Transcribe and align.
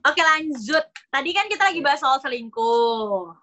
Oke 0.00 0.22
lanjut. 0.24 0.84
Tadi 1.12 1.30
kan 1.36 1.44
kita 1.52 1.68
lagi 1.68 1.80
bahas 1.84 2.00
soal 2.00 2.16
selingkuh. 2.24 3.36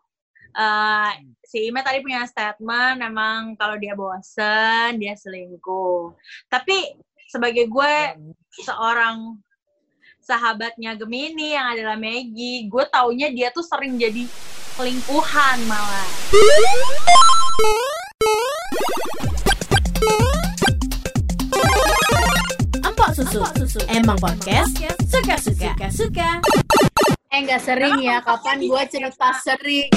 Uh, 0.57 1.09
si 1.45 1.69
Ime 1.69 1.85
tadi 1.85 2.01
punya 2.01 2.25
statement, 2.25 2.97
memang 2.97 3.53
kalau 3.61 3.77
dia 3.77 3.93
bosen, 3.93 4.97
dia 4.97 5.13
selingkuh. 5.13 6.17
Tapi 6.49 6.97
sebagai 7.29 7.69
gue 7.69 7.93
seorang 8.65 9.37
sahabatnya 10.17 10.97
Gemini 10.97 11.53
yang 11.53 11.77
adalah 11.77 11.93
Maggie, 11.93 12.65
gue 12.65 12.83
taunya 12.89 13.29
dia 13.29 13.53
tuh 13.53 13.61
sering 13.61 14.01
jadi 14.01 14.25
selingkuhan 14.81 15.61
malah. 15.69 16.09
Empok 22.81 23.09
susu. 23.13 23.45
Emang 23.93 24.17
podcast 24.17 24.96
suka-suka. 25.07 25.71
Suka. 25.89 26.29
Eh 27.31 27.39
nggak 27.43 27.61
sering 27.63 27.97
ya, 28.03 28.19
kapan 28.23 28.59
gue 28.59 28.83
cerita 28.91 29.27
sering. 29.39 29.89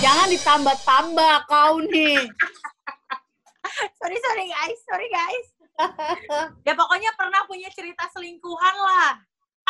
Jangan 0.00 0.28
ditambah-tambah 0.32 1.34
kau 1.48 1.80
nih. 1.88 2.20
sorry 4.00 4.18
sorry 4.20 4.44
guys, 4.48 4.78
sorry 4.84 5.08
guys. 5.08 5.46
ya 6.66 6.72
pokoknya 6.76 7.10
pernah 7.16 7.42
punya 7.48 7.68
cerita 7.72 8.08
selingkuhan 8.12 8.76
lah. 8.78 9.20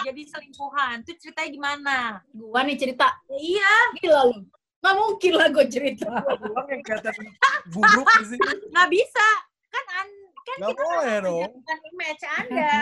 Jadi 0.02 0.26
selingkuhan. 0.26 1.06
Itu 1.06 1.14
ceritanya 1.22 1.50
gimana? 1.54 1.96
Gua 2.34 2.66
nih 2.66 2.74
cerita. 2.74 3.14
Ya, 3.30 3.38
iya. 3.38 3.74
Gila 4.02 4.20
lu. 4.34 4.42
Nggak 4.84 4.94
mungkin 5.00 5.32
lah 5.38 5.48
gue 5.48 5.66
cerita. 5.70 6.12
Doang 6.44 6.68
yang 6.68 6.82
kelihatan 6.84 7.14
buruk 7.72 8.08
sini. 8.26 8.42
Nggak 8.68 8.88
bisa. 8.90 9.28
Kan 9.70 9.86
an 10.02 10.08
kan 10.44 10.56
Nggak 10.60 10.70
kita 10.70 10.82
boleh 10.84 11.16
dong. 11.20 11.40
image 11.90 12.24
Anda. 12.26 12.72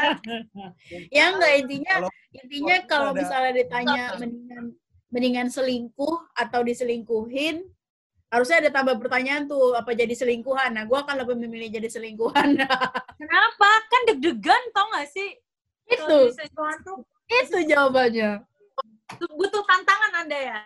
ya 1.16 1.24
enggak 1.30 1.52
intinya 1.58 1.92
Kalau 1.96 2.10
intinya 2.32 2.76
kalau 2.76 2.88
kalau 2.88 3.10
ada- 3.10 3.18
misalnya 3.18 3.52
ditanya 3.54 4.02
mendingan 4.18 4.64
mendingan 5.08 5.48
selingkuh 5.48 6.16
atau 6.32 6.60
diselingkuhin 6.60 7.62
harusnya 8.28 8.64
ada 8.64 8.70
tambah 8.72 8.96
pertanyaan 8.96 9.44
tuh 9.44 9.76
apa 9.76 9.92
jadi 9.92 10.10
selingkuhan 10.10 10.72
nah 10.72 10.82
gue 10.82 10.96
akan 10.96 11.20
lebih 11.20 11.36
memilih 11.36 11.68
jadi 11.70 11.88
selingkuhan 11.90 12.56
Kenapa? 13.20 13.68
Kan 13.86 14.00
deg-degan 14.08 14.62
tau 14.72 14.88
gak 14.90 15.06
sih? 15.06 15.36
itu 15.84 16.00
tuh 16.00 17.04
itu 17.28 17.58
jawabannya 17.68 18.40
tuh 19.14 19.28
butuh 19.36 19.60
tantangan 19.62 20.24
Anda 20.24 20.38
ya. 20.40 20.58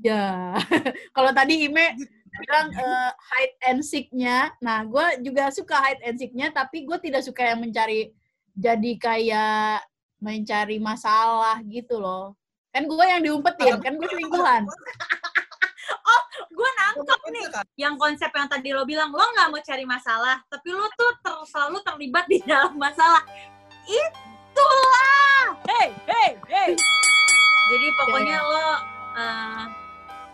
ya 0.00 0.24
kalau 1.16 1.30
tadi 1.30 1.68
Ime 1.68 1.92
bilang 2.40 2.68
eh, 2.72 3.10
hide 3.12 3.56
and 3.68 3.80
seek-nya 3.84 4.52
nah 4.64 4.80
gue 4.86 5.06
juga 5.20 5.52
suka 5.52 5.76
hide 5.76 6.02
and 6.06 6.16
seek-nya 6.16 6.48
tapi 6.48 6.88
gue 6.88 6.98
tidak 7.02 7.22
suka 7.26 7.52
yang 7.52 7.60
mencari 7.60 8.12
jadi 8.56 8.92
kayak 8.96 9.84
mencari 10.22 10.80
masalah 10.80 11.60
gitu 11.68 12.00
loh 12.00 12.32
kan 12.72 12.88
gue 12.88 13.04
yang 13.04 13.20
diumpetin 13.20 13.76
kan 13.80 13.92
gue 13.96 14.08
selingkuhan 14.08 14.64
Gue 16.52 16.70
nangkep 16.78 17.20
nih. 17.32 17.44
Yang 17.80 17.94
konsep 17.96 18.30
yang 18.30 18.48
tadi 18.48 18.70
lo 18.76 18.84
bilang, 18.84 19.10
lo 19.10 19.24
nggak 19.24 19.48
mau 19.50 19.60
cari 19.60 19.84
masalah, 19.88 20.38
tapi 20.46 20.68
lo 20.70 20.86
tuh 20.94 21.12
ter- 21.24 21.44
selalu 21.48 21.80
terlibat 21.80 22.24
di 22.28 22.38
dalam 22.44 22.76
masalah. 22.76 23.24
Itulah! 23.88 25.56
Hey, 25.64 25.88
hey, 26.06 26.30
hey! 26.46 26.70
Jadi 27.72 27.86
pokoknya 27.98 28.36
lo 28.44 28.68
uh, 29.16 29.62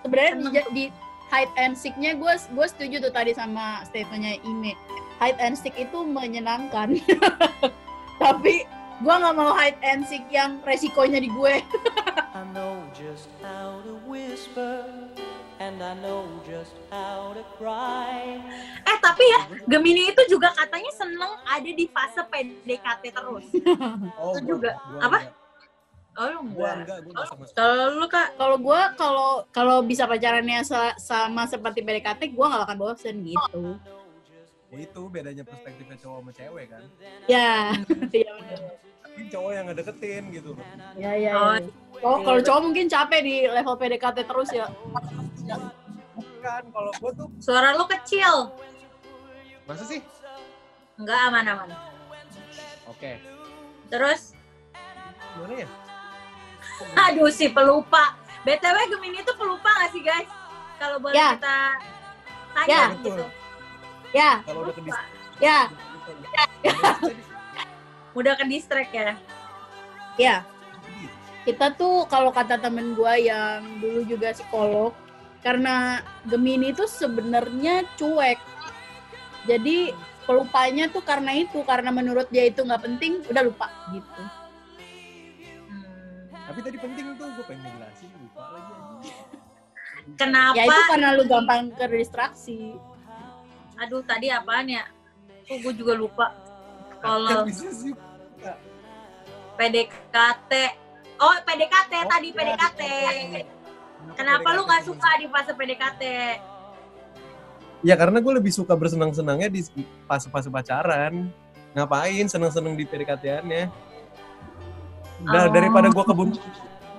sebenarnya 0.03 0.33
di, 0.43 0.51
di 0.75 0.85
hide 1.29 1.53
and 1.57 1.73
seek-nya 1.73 2.17
gue 2.17 2.33
gue 2.35 2.67
setuju 2.67 3.05
tuh 3.05 3.13
tadi 3.13 3.33
sama 3.33 3.85
statementnya 3.85 4.41
Ime 4.43 4.73
hide 5.19 5.39
and 5.39 5.55
seek 5.55 5.77
itu 5.77 5.99
menyenangkan 6.01 6.97
tapi 8.23 8.65
gue 8.99 9.15
nggak 9.15 9.35
mau 9.35 9.53
hide 9.53 9.79
and 9.81 10.03
seek 10.05 10.25
yang 10.29 10.59
resikonya 10.63 11.21
di 11.21 11.29
gue 11.29 11.61
I 12.39 12.47
know 12.55 12.79
just 12.95 13.27
how 13.43 13.83
to 13.83 13.99
whisper, 14.07 14.87
and 15.59 15.83
I 15.83 15.99
know 15.99 16.23
just 16.47 16.71
how 16.87 17.35
to 17.35 17.43
cry. 17.59 18.39
eh 18.87 18.97
tapi 19.03 19.27
ya 19.27 19.41
Gemini 19.67 20.15
itu 20.15 20.23
juga 20.31 20.55
katanya 20.55 20.93
seneng 20.95 21.35
ada 21.43 21.67
di 21.67 21.91
fase 21.91 22.23
PDKT 22.31 23.11
terus. 23.11 23.43
Oh, 24.23 24.39
Itu 24.39 24.55
juga. 24.55 24.79
gua 24.87 25.03
Apa? 25.03 25.19
Enggak. 26.19 26.35
Oh 26.35 26.43
lu 26.43 26.51
Gua 26.51 26.67
enggak. 26.67 26.75
enggak, 26.77 26.99
gua 26.99 27.11
enggak 27.13 27.27
sama 27.29 27.45
sekali. 27.45 27.57
Kalau 27.57 27.85
lu 27.93 28.07
kak, 28.07 28.29
kalau 28.35 28.57
gue 28.59 28.81
kalau 28.95 29.31
kalau 29.49 29.77
bisa 29.81 30.05
pacarannya 30.05 30.61
sa- 30.63 30.97
sama 30.97 31.43
seperti 31.45 31.81
PDKT 31.81 32.21
gue 32.29 32.45
nggak 32.45 32.65
akan 32.65 32.77
bosen 32.77 33.17
gitu 33.23 33.79
Ya 34.69 34.79
itu 34.81 35.01
bedanya 35.07 35.41
perspektifnya 35.43 35.97
cowok 35.97 36.19
sama 36.19 36.31
cewek 36.35 36.67
kan. 36.69 36.83
ya 37.25 37.73
iya. 38.13 38.33
Tapi 39.01 39.21
cowok 39.27 39.51
yang 39.51 39.65
ngedeketin 39.67 40.23
gitu. 40.31 40.51
ya 40.95 41.13
ya, 41.15 41.33
Oh, 41.35 41.55
ya. 41.55 41.65
Cowok- 41.97 42.21
kalau 42.23 42.41
cowok 42.43 42.61
mungkin 42.63 42.87
capek 42.87 43.21
di 43.21 43.37
level 43.45 43.75
PDKT 43.75 44.19
terus 44.25 44.51
ya 44.51 44.67
Kan 46.39 46.65
kalau 46.69 46.91
gua 46.97 47.11
tuh 47.13 47.29
suara 47.39 47.73
lu 47.73 47.87
kecil. 47.89 48.53
masa 49.65 49.85
sih? 49.85 50.01
Enggak 50.97 51.19
aman-aman. 51.29 51.69
Oke. 52.87 53.21
Terus, 53.87 54.33
Gimana 55.31 55.55
ya? 55.57 55.69
aduh 57.05 57.29
si 57.29 57.49
pelupa. 57.49 58.15
BTW 58.41 58.77
Gemini 58.89 59.21
itu 59.21 59.33
pelupa 59.35 59.69
gak 59.77 59.91
sih 59.91 60.01
guys? 60.01 60.31
Kalau 60.77 60.97
boleh 60.99 61.13
Ya. 61.13 61.35
kita 61.35 61.57
tanya 62.55 62.71
Ya. 62.71 62.85
gitu. 62.97 63.25
Ya 64.09 64.31
Kalau 64.41 64.61
udah 64.63 64.73
ke 64.73 64.81
dis- 64.81 65.09
ya 65.39 65.59
Udah 68.15 68.33
ke 68.35 68.45
distract 68.47 68.91
ya. 68.91 69.11
ya 70.17 70.37
kita 71.45 71.73
tuh 71.73 72.05
kalau 72.05 72.29
kata 72.29 72.59
temen 72.59 72.93
gue 72.93 73.15
yang 73.25 73.79
dulu 73.79 74.05
juga 74.05 74.35
psikolog 74.35 74.93
karena 75.41 76.03
Gemini 76.27 76.73
itu 76.73 76.85
sebenarnya 76.85 77.89
cuek 77.95 78.37
jadi 79.47 79.97
pelupanya 80.27 80.91
tuh 80.91 81.01
karena 81.01 81.33
itu 81.33 81.65
karena 81.65 81.89
menurut 81.89 82.29
dia 82.29 82.45
itu 82.45 82.61
nggak 82.61 82.83
penting 82.83 83.25
udah 83.25 83.43
lupa 83.47 83.65
gitu. 83.89 84.23
Tapi 86.59 86.75
tadi 86.75 86.83
penting 86.83 87.15
tuh 87.15 87.31
gua 87.39 87.45
pengen 87.47 87.71
ngejelasin 87.71 88.11
lupa 88.19 88.43
lagi. 88.51 88.75
Kenapa? 90.19 90.59
ya 90.59 90.63
itu 90.67 90.81
karena 90.91 91.09
lu 91.15 91.23
gampang 91.31 91.71
ke 91.71 91.87
distraksi 91.87 92.75
Aduh 93.79 94.03
tadi 94.03 94.27
apaan 94.27 94.67
ya? 94.67 94.83
Oh, 95.47 95.55
gue 95.63 95.71
juga 95.79 95.95
lupa. 95.95 96.35
Kalau. 96.99 97.47
PDKT. 99.55 100.53
Oh, 101.23 101.35
PDKT 101.47 101.93
Oh, 101.95 102.11
tadi 102.11 102.29
iya, 102.35 102.39
PDKT. 102.43 102.83
Kenapa 104.19 104.49
lu 104.59 104.67
nggak 104.67 104.83
suka 104.83 105.15
di 105.15 105.31
fase 105.31 105.55
PDKT? 105.55 106.03
Ya 107.87 107.95
karena 107.95 108.19
gue 108.19 108.35
lebih 108.35 108.51
suka 108.51 108.75
bersenang-senangnya 108.75 109.47
di 109.47 109.63
fase-fase 110.11 110.51
pacaran. 110.51 111.31
Ngapain 111.79 112.27
seneng-seneng 112.27 112.75
di 112.75 112.83
PDKT-annya? 112.83 113.71
Udah 115.25 115.47
Oh. 115.47 115.51
daripada 115.51 115.89
gue 115.91 116.05
kebun 116.05 116.31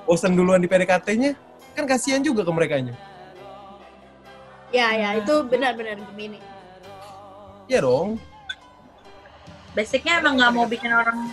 bosan 0.03 0.33
duluan 0.35 0.59
di 0.59 0.67
PDKT-nya, 0.67 1.37
kan 1.77 1.85
kasihan 1.85 2.19
juga 2.19 2.41
ke 2.43 2.51
mereka 2.51 2.75
nya. 2.81 2.95
ya 4.69 4.93
ya 4.93 5.09
itu 5.17 5.33
benar-benar 5.49 5.97
Gemini 5.97 6.37
Iya 7.65 7.81
dong. 7.81 8.21
Basicnya 9.73 10.21
emang 10.21 10.37
nggak 10.37 10.53
mau 10.53 10.65
bikin 10.69 10.93
orang 10.93 11.25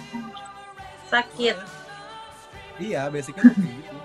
sakit. 1.09 1.57
Iya, 2.77 3.09
basicnya 3.09 3.45
gitu. 3.57 3.97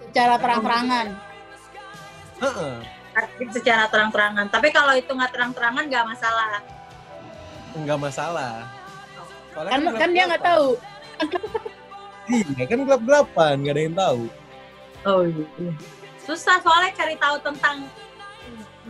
secara 0.00 0.40
terang-terangan 0.40 1.12
Heeh. 2.40 2.74
Sakit 3.16 3.48
secara 3.52 3.84
terang-terangan. 3.88 4.46
Tapi 4.52 4.68
kalau 4.68 4.92
itu 4.92 5.08
nggak 5.08 5.32
terang-terangan 5.32 5.84
nggak 5.88 6.04
masalah. 6.04 6.60
Enggak 7.72 7.98
masalah. 8.00 8.54
Soalnya 9.52 9.72
kan 9.72 9.80
kan 9.96 10.10
dia 10.12 10.24
nggak 10.28 10.40
gelap-gelapan. 10.44 10.48
tahu 10.52 10.95
Iya, 12.26 12.64
kan 12.66 12.82
gelap-gelapan, 12.82 13.54
nggak 13.62 13.74
ada 13.74 13.82
yang 13.86 13.96
tahu. 13.96 14.22
Oh 15.06 15.22
iya. 15.22 15.70
Susah 16.26 16.58
soalnya 16.58 16.90
cari 16.98 17.14
tahu 17.14 17.36
tentang 17.38 17.86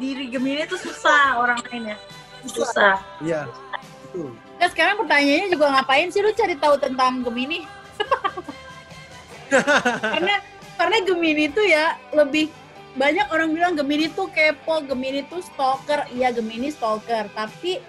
diri 0.00 0.32
Gemini 0.32 0.64
itu 0.64 0.80
susah 0.80 1.36
orang 1.36 1.60
lainnya. 1.68 2.00
Susah. 2.48 2.96
Iya. 3.20 3.44
Betul. 4.08 4.32
Nah, 4.56 4.68
sekarang 4.72 4.96
pertanyaannya 5.04 5.48
juga 5.52 5.66
ngapain 5.76 6.08
sih 6.08 6.24
lu 6.24 6.32
cari 6.32 6.56
tahu 6.56 6.80
tentang 6.80 7.20
Gemini? 7.20 7.68
karena 10.16 10.40
karena 10.80 10.96
Gemini 11.04 11.52
itu 11.52 11.60
ya 11.60 12.00
lebih 12.16 12.48
banyak 12.96 13.28
orang 13.28 13.52
bilang 13.52 13.76
Gemini 13.76 14.08
tuh 14.08 14.32
kepo, 14.32 14.80
Gemini 14.88 15.28
tuh 15.28 15.44
stalker. 15.44 16.08
Iya 16.08 16.32
Gemini 16.32 16.72
stalker, 16.72 17.28
tapi 17.36 17.84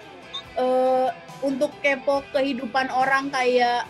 eh, 0.60 1.08
untuk 1.40 1.72
kepo 1.80 2.20
kehidupan 2.36 2.92
orang 2.92 3.32
kayak 3.32 3.88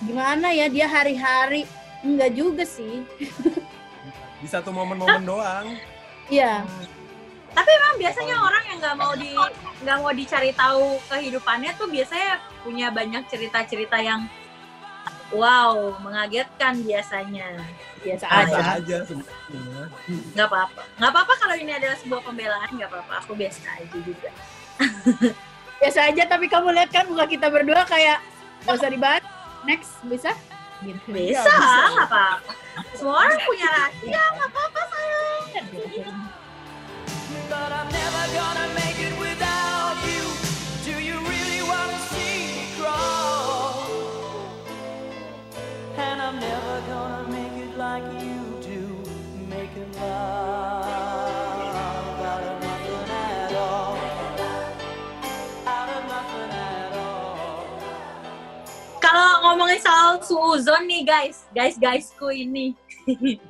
gimana 0.00 0.48
ya 0.52 0.66
dia 0.72 0.88
hari-hari 0.88 1.68
enggak 2.00 2.32
juga 2.32 2.64
sih. 2.64 3.04
Di 4.40 4.48
satu 4.48 4.72
momen-momen 4.72 5.24
doang. 5.24 5.76
Iya. 6.32 6.64
Tapi 7.50 7.66
emang 7.66 7.94
biasanya 7.98 8.36
orang 8.40 8.64
yang 8.70 8.78
nggak 8.78 8.96
mau 8.96 9.12
di 9.18 9.30
nggak 9.82 9.96
mau 10.00 10.12
dicari 10.14 10.50
tahu 10.54 11.02
kehidupannya 11.10 11.74
tuh 11.74 11.90
biasanya 11.90 12.38
punya 12.62 12.88
banyak 12.94 13.26
cerita-cerita 13.26 13.98
yang 14.00 14.24
wow, 15.34 15.98
mengagetkan 16.00 16.80
biasanya. 16.80 17.60
Biasa 18.00 18.24
aja. 18.30 18.48
Biasa 18.48 18.70
aja 18.80 18.96
sebenarnya. 19.04 19.84
Nggak 20.32 20.46
apa-apa. 20.48 20.82
Nggak 20.96 21.10
apa-apa 21.10 21.32
kalau 21.36 21.54
ini 21.58 21.72
adalah 21.74 21.96
sebuah 22.00 22.22
pembelaan, 22.24 22.70
nggak 22.72 22.88
apa-apa. 22.88 23.14
Aku 23.26 23.32
biasa 23.36 23.60
aja 23.76 23.98
juga. 24.00 24.30
Biasa 25.80 26.00
aja 26.08 26.22
tapi 26.24 26.46
kamu 26.48 26.72
lihat 26.76 26.90
kan 26.94 27.04
muka 27.10 27.28
kita 27.28 27.52
berdua 27.52 27.84
kayak 27.84 28.24
gak 28.64 28.76
usah 28.78 28.88
dibahas. 28.88 29.24
Next, 29.66 30.00
bisa? 30.08 30.32
Gitu. 30.80 31.12
Bisa, 31.12 31.44
Ya, 31.44 31.44
nggak 31.44 32.08
apa-apa. 32.08 32.26
Semua 32.96 33.16
orang 33.20 33.40
punya 33.44 33.66
rahasia, 33.68 34.22
nggak 34.32 34.48
apa-apa 34.48 34.80
sayang. 34.88 35.66
Suuzon 60.30 60.86
nih 60.86 61.02
guys, 61.02 61.50
guys-guysku 61.50 62.30
ini. 62.30 62.78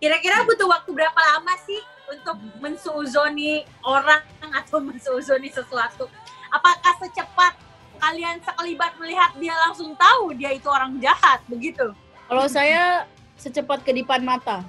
Kira-kira 0.00 0.40
butuh 0.48 0.64
waktu 0.64 0.96
berapa 0.96 1.20
lama 1.36 1.52
sih 1.68 1.84
untuk 2.08 2.40
mensuuzoni 2.64 3.68
orang 3.84 4.24
atau 4.56 4.80
mensuuzoni 4.80 5.52
sesuatu? 5.52 6.08
Apakah 6.48 6.96
secepat 7.04 7.60
kalian 8.00 8.40
sekelibat 8.40 8.96
melihat 8.96 9.36
dia 9.36 9.52
langsung 9.68 9.92
tahu 10.00 10.32
dia 10.32 10.56
itu 10.56 10.64
orang 10.72 10.96
jahat 10.96 11.44
begitu? 11.44 11.92
Kalau 12.24 12.48
saya 12.48 13.04
secepat 13.36 13.84
kedipan 13.84 14.24
mata. 14.24 14.64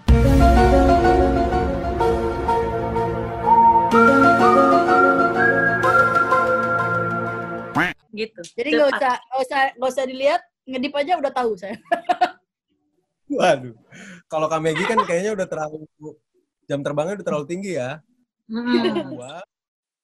Gitu. 8.12 8.42
Jadi 8.60 8.70
nggak 8.76 8.90
usah 8.92 9.14
nggak 9.16 9.42
usah 9.48 9.62
nggak 9.80 9.92
usah 9.96 10.06
dilihat, 10.10 10.42
ngedip 10.70 10.94
aja 10.94 11.18
udah 11.18 11.32
tahu 11.34 11.58
saya. 11.58 11.76
Waduh. 13.38 13.78
Kalau 14.30 14.48
Kak 14.50 14.62
Megi 14.62 14.84
kan 14.86 15.00
kayaknya 15.06 15.34
udah 15.34 15.48
terlalu 15.50 15.86
jam 16.70 16.86
terbangnya 16.86 17.22
udah 17.22 17.28
terlalu 17.28 17.46
tinggi 17.50 17.78
ya. 17.78 18.02
Gua 19.10 19.42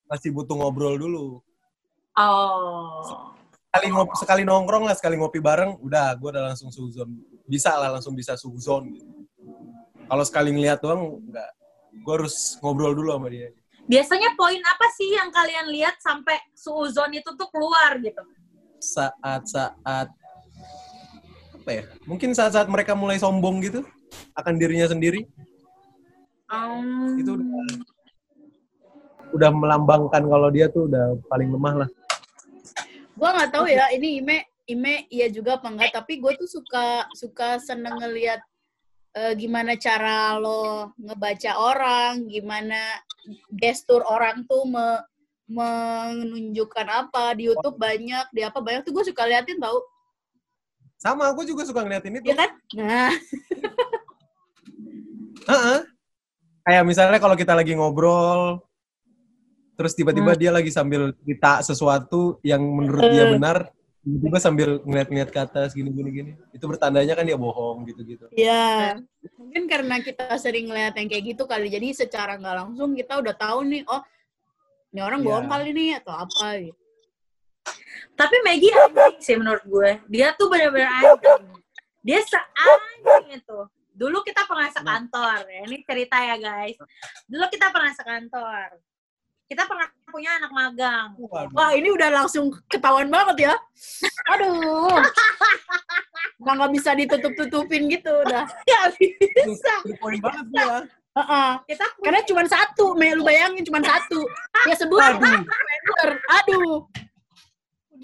masih 0.10 0.30
butuh 0.34 0.54
ngobrol 0.58 0.98
dulu. 0.98 1.42
Oh. 2.16 3.02
Sekali 3.76 3.92
ngop, 3.92 4.10
sekali 4.16 4.42
nongkrong 4.48 4.88
lah, 4.88 4.96
sekali 4.96 5.20
ngopi 5.20 5.44
bareng, 5.44 5.84
udah 5.84 6.16
gue 6.16 6.30
udah 6.32 6.54
langsung 6.54 6.72
suzon. 6.72 7.12
Bisa 7.44 7.76
lah 7.76 7.92
langsung 7.92 8.16
bisa 8.16 8.40
suzon 8.40 8.88
gitu. 8.96 9.28
Kalau 10.06 10.24
sekali 10.24 10.56
ngeliat 10.56 10.80
doang 10.80 11.20
enggak. 11.20 11.52
Gue 12.06 12.14
harus 12.22 12.56
ngobrol 12.64 12.96
dulu 12.96 13.12
sama 13.12 13.28
dia. 13.28 13.52
Biasanya 13.86 14.34
poin 14.34 14.58
apa 14.64 14.88
sih 14.98 15.14
yang 15.14 15.30
kalian 15.30 15.68
lihat 15.70 16.00
sampai 16.02 16.40
suuzon 16.56 17.14
itu 17.14 17.30
tuh 17.36 17.50
keluar 17.52 18.00
gitu? 18.00 18.24
Saat-saat 18.80 20.10
apa 21.66 21.82
ya? 21.82 21.84
Mungkin 22.06 22.38
saat-saat 22.38 22.70
mereka 22.70 22.94
mulai 22.94 23.18
sombong 23.18 23.58
gitu 23.66 23.82
akan 24.38 24.54
dirinya 24.62 24.86
sendiri. 24.86 25.26
Um, 26.46 27.18
itu 27.18 27.34
udah 27.34 27.50
udah 29.34 29.50
melambangkan 29.50 30.30
kalau 30.30 30.54
dia 30.54 30.70
tuh 30.70 30.86
udah 30.86 31.18
paling 31.26 31.50
lemah 31.50 31.74
lah. 31.82 31.90
Gua 33.18 33.34
nggak 33.34 33.50
tahu 33.50 33.66
ya, 33.66 33.90
ini 33.98 34.22
Ime 34.22 34.46
Ime 34.70 35.10
iya 35.10 35.26
juga 35.26 35.58
apa 35.58 35.74
enggak, 35.74 35.90
tapi 35.98 36.22
gue 36.22 36.38
tuh 36.38 36.46
suka 36.46 37.10
suka 37.18 37.58
seneng 37.58 37.98
ngelihat 37.98 38.46
eh, 39.18 39.34
gimana 39.34 39.74
cara 39.74 40.38
lo 40.38 40.94
ngebaca 41.02 41.52
orang, 41.58 42.30
gimana 42.30 42.78
gestur 43.58 44.06
orang 44.06 44.46
tuh 44.46 44.70
me- 44.70 45.06
menunjukkan 45.50 46.88
apa 46.90 47.34
di 47.38 47.50
YouTube 47.50 47.78
banyak, 47.78 48.26
di 48.34 48.42
apa 48.46 48.62
banyak 48.62 48.86
tuh 48.86 48.94
gue 48.94 49.06
suka 49.10 49.26
liatin 49.26 49.62
tau, 49.62 49.82
Sama 50.96 51.28
aku 51.28 51.44
juga 51.44 51.64
suka 51.64 51.82
ngeliatin 51.82 52.18
itu. 52.18 52.26
ya 52.26 52.36
kan? 52.36 52.50
Nah, 52.74 53.12
Heeh. 55.46 55.80
Kayak 56.66 56.84
misalnya 56.84 57.18
kalau 57.22 57.34
kita 57.34 57.54
lagi 57.54 57.78
ngobrol, 57.78 58.62
terus 59.76 59.94
tiba-tiba 59.94 60.34
dia 60.34 60.50
lagi 60.50 60.70
sambil 60.70 61.14
cerita 61.22 61.62
sesuatu 61.62 62.42
yang 62.42 62.58
menurut 62.58 63.06
dia 63.06 63.30
Eh. 63.30 63.32
benar, 63.38 63.70
tiba-tiba 64.02 64.38
sambil 64.42 64.68
ngeliat-ngeliat 64.82 65.30
ke 65.30 65.40
atas 65.40 65.70
gini-gini 65.72 66.10
gini. 66.10 66.32
Itu 66.50 66.66
bertandanya 66.66 67.14
kan 67.14 67.22
dia 67.22 67.38
bohong 67.38 67.86
gitu-gitu. 67.86 68.26
ya 68.34 68.98
mungkin 69.38 69.70
karena 69.70 70.02
kita 70.02 70.26
sering 70.36 70.68
ngeliat 70.68 70.98
yang 70.98 71.06
kayak 71.06 71.38
gitu 71.38 71.46
kali, 71.46 71.70
jadi 71.70 71.94
secara 71.94 72.34
nggak 72.36 72.56
langsung 72.66 72.98
kita 72.98 73.22
udah 73.22 73.34
tahu 73.38 73.62
nih, 73.64 73.86
oh 73.86 74.02
ini 74.90 75.00
orang 75.00 75.22
Iya. 75.22 75.28
bohong 75.30 75.48
kali 75.48 75.68
nih 75.70 75.90
atau 76.02 76.14
apa 76.18 76.48
gitu. 76.66 76.82
Tapi 78.16 78.36
Maggie 78.48 78.72
anjing 78.72 79.18
sih 79.20 79.36
menurut 79.36 79.64
gue. 79.68 79.92
Dia 80.08 80.32
tuh 80.40 80.48
bener-bener 80.48 80.88
anjing. 80.88 81.52
Dia 82.06 82.20
seanjing 82.24 83.44
itu. 83.44 83.60
Dulu 83.96 84.24
kita 84.24 84.44
pernah 84.48 84.68
sekantor. 84.72 85.48
Ya. 85.48 85.62
Ini 85.68 85.78
cerita 85.84 86.18
ya 86.20 86.36
guys. 86.40 86.76
Dulu 87.28 87.46
kita 87.52 87.72
pernah 87.72 87.92
sekantor. 87.96 88.80
Kita 89.46 89.64
pernah 89.70 89.86
punya 90.10 90.42
anak 90.42 90.52
magang. 90.52 91.08
Waduh. 91.22 91.54
Wah 91.54 91.72
ini 91.78 91.94
udah 91.94 92.10
langsung 92.24 92.50
ketahuan 92.72 93.12
banget 93.12 93.52
ya. 93.52 93.54
Aduh. 94.34 95.00
Udah 96.42 96.54
nggak 96.60 96.74
bisa 96.74 96.92
ditutup-tutupin 96.98 97.88
gitu 97.92 98.12
udah. 98.26 98.48
Gak 98.48 98.96
bisa. 99.46 99.74
Poin 100.02 100.18
banget 100.18 100.46
dia. 100.50 100.78
Heeh. 101.16 101.52
Kita 101.72 101.86
punya 101.96 102.06
Karena 102.12 102.22
cuma 102.28 102.44
satu, 102.44 102.86
Me, 103.00 103.16
lu 103.16 103.24
bayangin 103.24 103.64
cuma 103.64 103.80
satu. 103.80 104.20
Dia 104.68 104.76
sebut, 104.76 105.00
Aduh. 105.00 105.42
Aduh. 106.42 106.76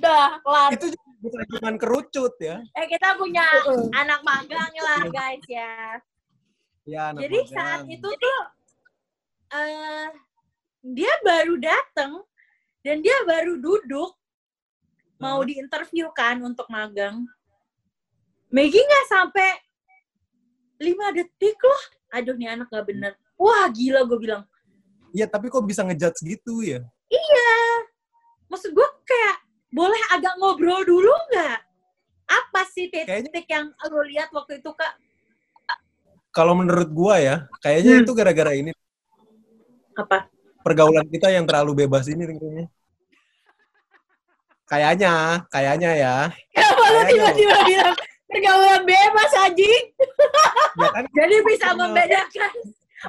Udah, 0.01 0.41
kelar. 0.41 0.69
Itu 0.73 0.85
bukan 1.21 1.41
cuma 1.53 1.69
kerucut 1.77 2.33
ya. 2.41 2.57
eh 2.73 2.85
kita 2.89 3.13
punya 3.21 3.45
anak 3.93 4.25
magang 4.25 4.73
lah 4.81 5.05
guys 5.13 5.45
ya. 5.45 6.01
Ya, 6.89 7.01
anak 7.13 7.21
Jadi 7.29 7.37
magang. 7.37 7.53
saat 7.53 7.81
itu 7.85 8.09
tuh 8.09 8.39
eh 9.53 10.09
dia 10.81 11.13
baru 11.21 11.53
datang 11.61 12.25
dan 12.81 13.05
dia 13.05 13.13
baru 13.29 13.61
duduk 13.61 14.17
mau 15.21 15.37
diinterview 15.45 16.09
kan 16.17 16.41
untuk 16.41 16.65
magang. 16.73 17.21
Maggie 18.49 18.81
nggak 18.81 19.05
sampai 19.05 19.49
lima 20.81 21.13
detik 21.13 21.61
loh. 21.61 21.83
Aduh 22.09 22.33
nih 22.33 22.57
anak 22.57 22.73
nggak 22.73 22.89
bener. 22.89 23.13
Wah 23.37 23.69
gila 23.69 24.01
gue 24.09 24.17
bilang. 24.17 24.49
Iya, 25.13 25.27
tapi 25.29 25.51
kok 25.51 25.61
bisa 25.67 25.85
ngejudge 25.85 26.23
gitu 26.25 26.65
ya? 26.65 26.81
Maksud 28.47 28.71
gue 28.75 28.87
kayak 29.07 29.40
boleh 29.71 30.01
agak 30.11 30.35
ngobrol 30.35 30.83
dulu 30.83 31.11
nggak? 31.29 31.57
Apa 32.27 32.61
sih 32.65 32.87
titik 32.87 33.47
yang 33.47 33.71
lo 33.83 34.03
lihat 34.03 34.31
waktu 34.31 34.59
itu 34.59 34.71
kak? 34.71 34.95
Kalau 36.29 36.53
menurut 36.53 36.87
gua 36.89 37.19
ya, 37.19 37.35
kayaknya 37.59 37.93
Hmm. 37.93 38.03
itu 38.03 38.11
gara-gara 38.13 38.51
ini 38.53 38.71
Apa? 39.93 40.31
pergaulan 40.61 41.03
kita 41.05 41.27
yang 41.27 41.43
terlalu 41.43 41.83
bebas 41.83 42.07
ini 42.07 42.23
kayaknya. 42.23 42.65
Kayaknya, 44.63 45.13
kayaknya 45.49 45.91
ya. 45.93 46.15
Kenapa 46.49 46.79
Kayaknya. 46.79 47.09
tiba-tiba 47.11 47.57
bilang 47.65 47.95
pergaulan 48.23 48.83
bebas, 48.85 49.31
Haji? 49.33 49.73
Ya 50.73 50.87
kan 50.89 51.03
Jadi 51.19 51.35
bisa 51.43 51.67
membedakan 51.73 52.51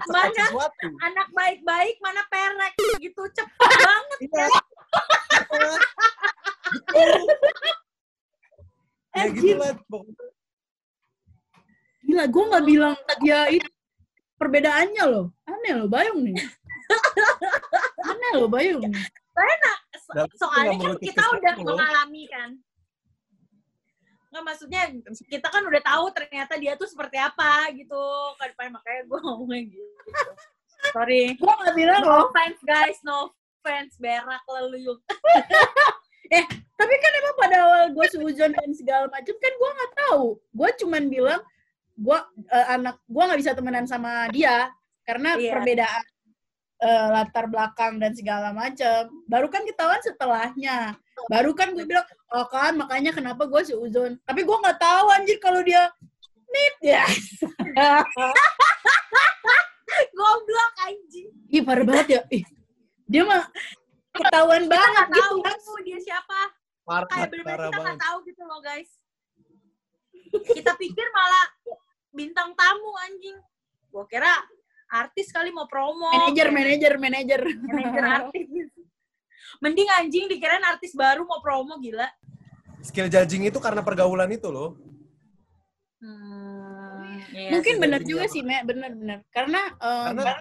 Mana? 0.02 0.34
sesuatu. 0.34 0.88
anak 1.00 1.28
baik-baik 1.30 1.94
mana 2.00 2.24
perek 2.26 2.72
gitu 2.98 3.22
cepet 3.28 3.70
banget 3.86 4.18
Iya. 4.24 4.46
Ya 9.12 9.28
Anjir. 9.28 9.44
gitu 9.44 9.60
lah. 9.60 9.76
pokoknya. 9.92 10.24
Gila, 12.02 12.24
gue 12.26 12.44
nggak 12.48 12.64
bilang 12.64 12.94
dia 13.20 13.40
itu 13.52 13.68
perbedaannya 14.34 15.04
loh. 15.04 15.26
Aneh 15.44 15.72
loh, 15.76 15.86
Bayung 15.86 16.24
nih. 16.24 16.32
Aneh 18.08 18.30
loh, 18.34 18.48
Bayung. 18.48 18.80
So- 20.02 20.16
Dan 20.16 20.26
itu 20.26 20.36
soalnya 20.40 20.76
kan 20.80 20.96
kita 20.98 21.22
udah 21.28 21.52
loh. 21.56 21.64
mengalami 21.76 22.24
kan 22.28 22.50
nggak 24.32 24.44
maksudnya 24.48 24.82
kita 25.28 25.44
kan 25.44 25.60
udah 25.60 25.82
tahu 25.84 26.08
ternyata 26.08 26.56
dia 26.56 26.72
tuh 26.72 26.88
seperti 26.88 27.20
apa 27.20 27.68
gitu 27.76 28.00
kan 28.40 28.72
makanya 28.72 29.04
gue 29.04 29.18
ngomongnya 29.28 29.60
gitu 29.68 29.84
sorry 30.88 31.36
Gue 31.36 31.52
nggak 31.52 31.76
bilang 31.76 32.00
no 32.00 32.08
loh. 32.08 32.20
offense 32.28 32.56
guys 32.64 32.96
no 33.04 33.28
offense 33.60 34.00
berak 34.00 34.40
lalu 34.48 34.96
Tapi 36.72 36.94
kan 36.98 37.12
emang 37.14 37.36
pada 37.36 37.56
awal 37.62 37.84
gue 37.92 38.06
seuzon 38.10 38.50
dan 38.56 38.70
segala 38.72 39.06
macam 39.06 39.34
kan 39.36 39.52
gue 39.52 39.70
nggak 39.76 39.92
tahu. 40.08 40.24
Gue 40.50 40.70
cuman 40.80 41.02
bilang 41.06 41.40
gue 41.92 42.18
anak 42.50 42.96
gue 43.04 43.22
nggak 43.22 43.40
bisa 43.40 43.52
temenan 43.52 43.84
sama 43.84 44.26
dia 44.32 44.72
karena 45.04 45.36
Iya. 45.36 45.52
perbedaan 45.52 46.04
eh, 46.82 47.06
latar 47.14 47.46
belakang 47.46 48.02
dan 48.02 48.10
segala 48.16 48.50
macam. 48.50 49.06
Baru 49.30 49.46
kan 49.46 49.62
ketahuan 49.62 50.02
setelahnya. 50.02 50.98
Baru 51.30 51.54
kan 51.54 51.70
gue 51.70 51.86
bilang, 51.86 52.02
oh 52.34 52.46
kan 52.50 52.74
makanya 52.74 53.14
kenapa 53.14 53.46
gue 53.46 53.62
seuzon. 53.62 54.18
Tapi 54.26 54.42
gue 54.42 54.56
nggak 54.58 54.80
tahu 54.82 55.06
anjir 55.14 55.38
kalau 55.38 55.62
dia 55.62 55.86
nit 56.50 56.76
ya. 56.82 57.06
Goblok 60.16 60.72
anjing. 60.82 61.30
Ih 61.52 61.62
parah 61.62 61.84
banget 61.84 62.06
ya. 62.08 62.20
Ih, 62.32 62.44
dia 63.06 63.22
mah 63.22 63.44
ketahuan 64.12 64.62
Kita 64.62 64.72
banget 64.72 64.92
nggak 64.92 65.08
gitu 65.08 65.22
tahu 65.22 65.36
kan. 65.40 65.56
dia 65.82 65.98
siapa. 66.00 66.38
Parah, 66.82 67.06
Kayak 67.08 67.28
bener-bener 67.30 67.58
kita 67.58 67.68
banget. 67.70 67.82
nggak 67.84 67.98
tahu 68.00 68.16
gitu 68.26 68.42
loh 68.44 68.60
guys. 68.60 68.90
Kita 70.32 70.72
pikir 70.76 71.06
malah 71.08 71.46
bintang 72.10 72.50
tamu 72.52 72.90
anjing. 73.00 73.36
Gua 73.88 74.04
kira 74.04 74.32
artis 74.88 75.32
kali 75.32 75.48
mau 75.48 75.64
promo. 75.64 76.08
Manajer, 76.10 76.48
manajer, 76.52 76.92
manajer. 76.96 77.40
Manajer 77.64 78.04
artis. 78.04 78.46
Mending 79.60 79.88
anjing 79.94 80.24
dikirain 80.28 80.64
artis 80.64 80.92
baru 80.92 81.24
mau 81.24 81.40
promo 81.40 81.76
gila. 81.78 82.08
Skill 82.82 83.06
judging 83.06 83.46
itu 83.46 83.56
karena 83.62 83.80
pergaulan 83.80 84.26
itu 84.32 84.50
loh. 84.50 84.74
Hmm, 86.02 87.22
iya 87.30 87.54
Mungkin 87.54 87.78
bener 87.78 88.02
juga 88.02 88.26
apa? 88.26 88.32
sih, 88.34 88.42
Mek. 88.42 88.66
Bener-bener. 88.66 89.22
Karena, 89.30 89.70
eh, 89.70 90.04
Karena 90.10 90.34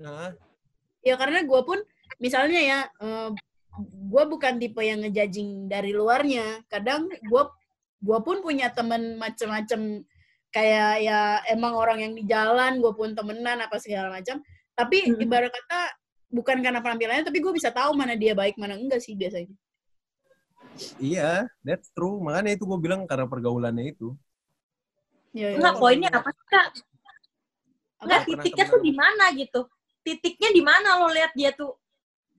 nah, 0.00 0.30
ya 1.04 1.14
karena 1.20 1.44
gue 1.44 1.60
pun, 1.68 1.78
misalnya 2.18 2.60
ya, 2.60 2.80
gue 3.82 4.24
bukan 4.30 4.58
tipe 4.62 4.82
yang 4.82 5.02
ngejudging 5.02 5.66
dari 5.66 5.90
luarnya. 5.90 6.62
Kadang 6.70 7.10
gue 7.10 7.42
gue 8.04 8.18
pun 8.20 8.44
punya 8.44 8.68
temen 8.68 9.16
macem-macem 9.16 10.04
kayak 10.52 11.02
ya 11.02 11.40
emang 11.50 11.74
orang 11.74 11.98
yang 12.04 12.12
di 12.14 12.22
jalan, 12.28 12.78
gue 12.78 12.92
pun 12.94 13.16
temenan 13.16 13.58
apa 13.64 13.80
segala 13.82 14.12
macam. 14.12 14.38
Tapi 14.74 15.10
Hmm. 15.10 15.18
ibarat 15.18 15.50
kata 15.50 15.80
bukan 16.30 16.58
karena 16.62 16.82
penampilannya, 16.82 17.26
tapi 17.26 17.38
gue 17.42 17.52
bisa 17.54 17.70
tahu 17.70 17.94
mana 17.94 18.14
dia 18.14 18.34
baik, 18.34 18.58
mana 18.58 18.74
enggak 18.78 19.02
sih 19.02 19.14
biasanya. 19.18 19.54
iya, 20.98 21.46
that's 21.62 21.94
true. 21.94 22.18
Makanya 22.18 22.58
itu 22.58 22.66
gue 22.66 22.78
bilang 22.82 23.06
karena 23.06 23.30
pergaulannya 23.30 23.94
itu. 23.94 24.18
Ya, 25.30 25.54
ya. 25.54 25.62
Enggak, 25.62 25.74
poinnya 25.78 26.10
apa 26.10 26.30
sih, 26.34 26.46
Kak? 26.50 26.66
Enggak, 28.02 28.20
titiknya 28.26 28.64
tuh 28.66 28.82
di 28.82 28.92
mana 28.94 29.24
gitu. 29.38 29.60
Titiknya 30.02 30.50
di 30.50 30.62
mana 30.66 30.98
lo 30.98 31.14
lihat 31.14 31.30
dia 31.38 31.54
tuh? 31.54 31.78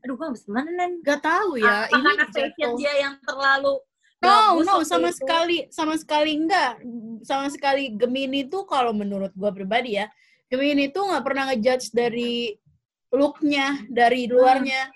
Aduh, 0.05 0.21
gua 0.21 0.29
habis 0.29 0.45
mana, 0.45 0.69
Nen? 0.69 1.01
Gak 1.01 1.25
tahu 1.25 1.57
ya. 1.57 1.89
Apa 1.89 1.97
ini 1.97 2.13
karena 2.13 2.25
fashion 2.29 2.71
dia 2.77 2.93
yang 3.01 3.17
terlalu 3.25 3.81
No, 4.25 4.57
no, 4.61 4.81
sama 4.85 5.09
itu? 5.09 5.21
sekali, 5.21 5.57
sama 5.69 5.93
sekali 5.97 6.31
enggak. 6.33 6.81
Sama 7.25 7.49
sekali 7.49 7.93
Gemini 7.93 8.45
tuh 8.45 8.65
kalau 8.65 8.93
menurut 8.93 9.33
gua 9.33 9.49
pribadi 9.53 9.97
ya, 9.97 10.09
Gemini 10.49 10.89
tuh 10.89 11.09
nggak 11.09 11.23
pernah 11.25 11.43
ngejudge 11.51 11.93
dari 11.93 12.53
looknya, 13.13 13.85
dari 13.89 14.29
luarnya. 14.29 14.89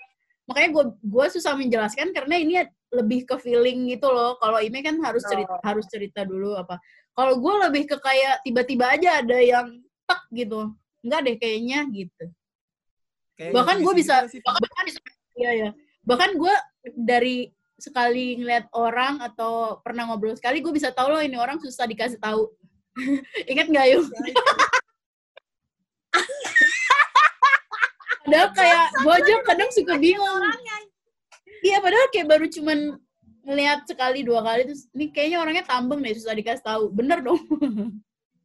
Makanya 0.46 0.68
gua 0.74 0.84
gua 1.02 1.26
susah 1.30 1.54
menjelaskan 1.54 2.10
karena 2.10 2.34
ini 2.38 2.54
lebih 2.90 3.26
ke 3.26 3.38
feeling 3.38 3.90
gitu 3.90 4.10
loh. 4.10 4.34
Kalau 4.38 4.58
ini 4.58 4.82
kan 4.82 4.98
harus 5.02 5.22
cerita, 5.22 5.58
harus 5.62 5.86
cerita 5.86 6.20
dulu 6.26 6.58
apa. 6.58 6.78
Kalau 7.14 7.38
gua 7.38 7.70
lebih 7.70 7.86
ke 7.86 7.96
kayak 8.02 8.42
tiba-tiba 8.42 8.94
aja 8.94 9.22
ada 9.22 9.38
yang 9.38 9.78
tek 10.06 10.22
gitu. 10.34 10.74
Enggak 11.06 11.20
deh 11.26 11.36
kayaknya 11.38 11.86
gitu. 11.90 12.24
Kayak 13.40 13.56
Bahkan 13.56 13.72
yang 13.80 13.84
gue 13.88 13.94
gitu 13.96 14.00
bisa, 14.04 14.28
sih. 14.28 14.40
bahkan 14.44 14.84
iya 15.40 15.50
ya. 15.56 15.72
Bahkan 16.04 16.36
gue 16.36 16.54
dari 16.92 17.48
sekali 17.80 18.36
ngeliat 18.36 18.68
orang 18.76 19.24
atau 19.24 19.80
pernah 19.80 20.04
ngobrol 20.04 20.36
sekali, 20.36 20.60
gue 20.60 20.68
bisa 20.76 20.92
tahu 20.92 21.16
loh 21.16 21.24
ini 21.24 21.40
orang 21.40 21.56
susah 21.56 21.88
dikasih 21.88 22.20
tahu. 22.20 22.52
Ingat 23.50 23.72
nggak 23.72 23.86
yuk? 23.96 24.04
Padahal 28.28 28.52
kayak 28.52 28.84
gue 29.00 29.14
aja 29.16 29.34
kadang 29.42 29.70
suka 29.72 29.96
bingung. 29.96 30.44
Iya 31.60 31.82
padahal 31.82 32.06
kayak 32.14 32.28
baru 32.30 32.46
cuman 32.46 32.78
ngeliat 33.42 33.84
sekali 33.90 34.22
dua 34.22 34.40
kali 34.44 34.70
terus 34.70 34.86
ini 34.94 35.10
kayaknya 35.10 35.42
orangnya 35.42 35.64
tambeng 35.66 35.98
deh 35.98 36.14
susah 36.14 36.36
dikasih 36.38 36.62
tahu. 36.62 36.94
Bener 36.94 37.24
dong. 37.26 37.42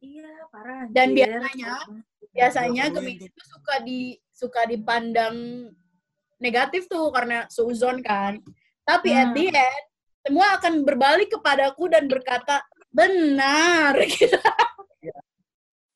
Iya, 0.02 0.48
parah. 0.50 0.90
Dan 0.90 1.14
biasanya 1.14 1.86
biasanya 2.34 2.82
perluin 2.90 3.14
Gemini 3.14 3.30
itu 3.30 3.42
suka 3.46 3.74
di 3.86 4.18
suka 4.36 4.68
dipandang 4.68 5.68
negatif 6.36 6.84
tuh 6.86 7.08
karena 7.08 7.48
suzon 7.48 8.04
kan. 8.04 8.36
Tapi 8.84 9.08
at 9.10 9.32
Hmm. 9.32 9.34
the 9.34 9.48
end 9.48 9.84
semua 10.20 10.46
akan 10.60 10.84
berbalik 10.84 11.32
kepadaku 11.32 11.88
dan 11.88 12.04
berkata 12.04 12.60
benar 12.92 13.96
gitu. 14.12 14.36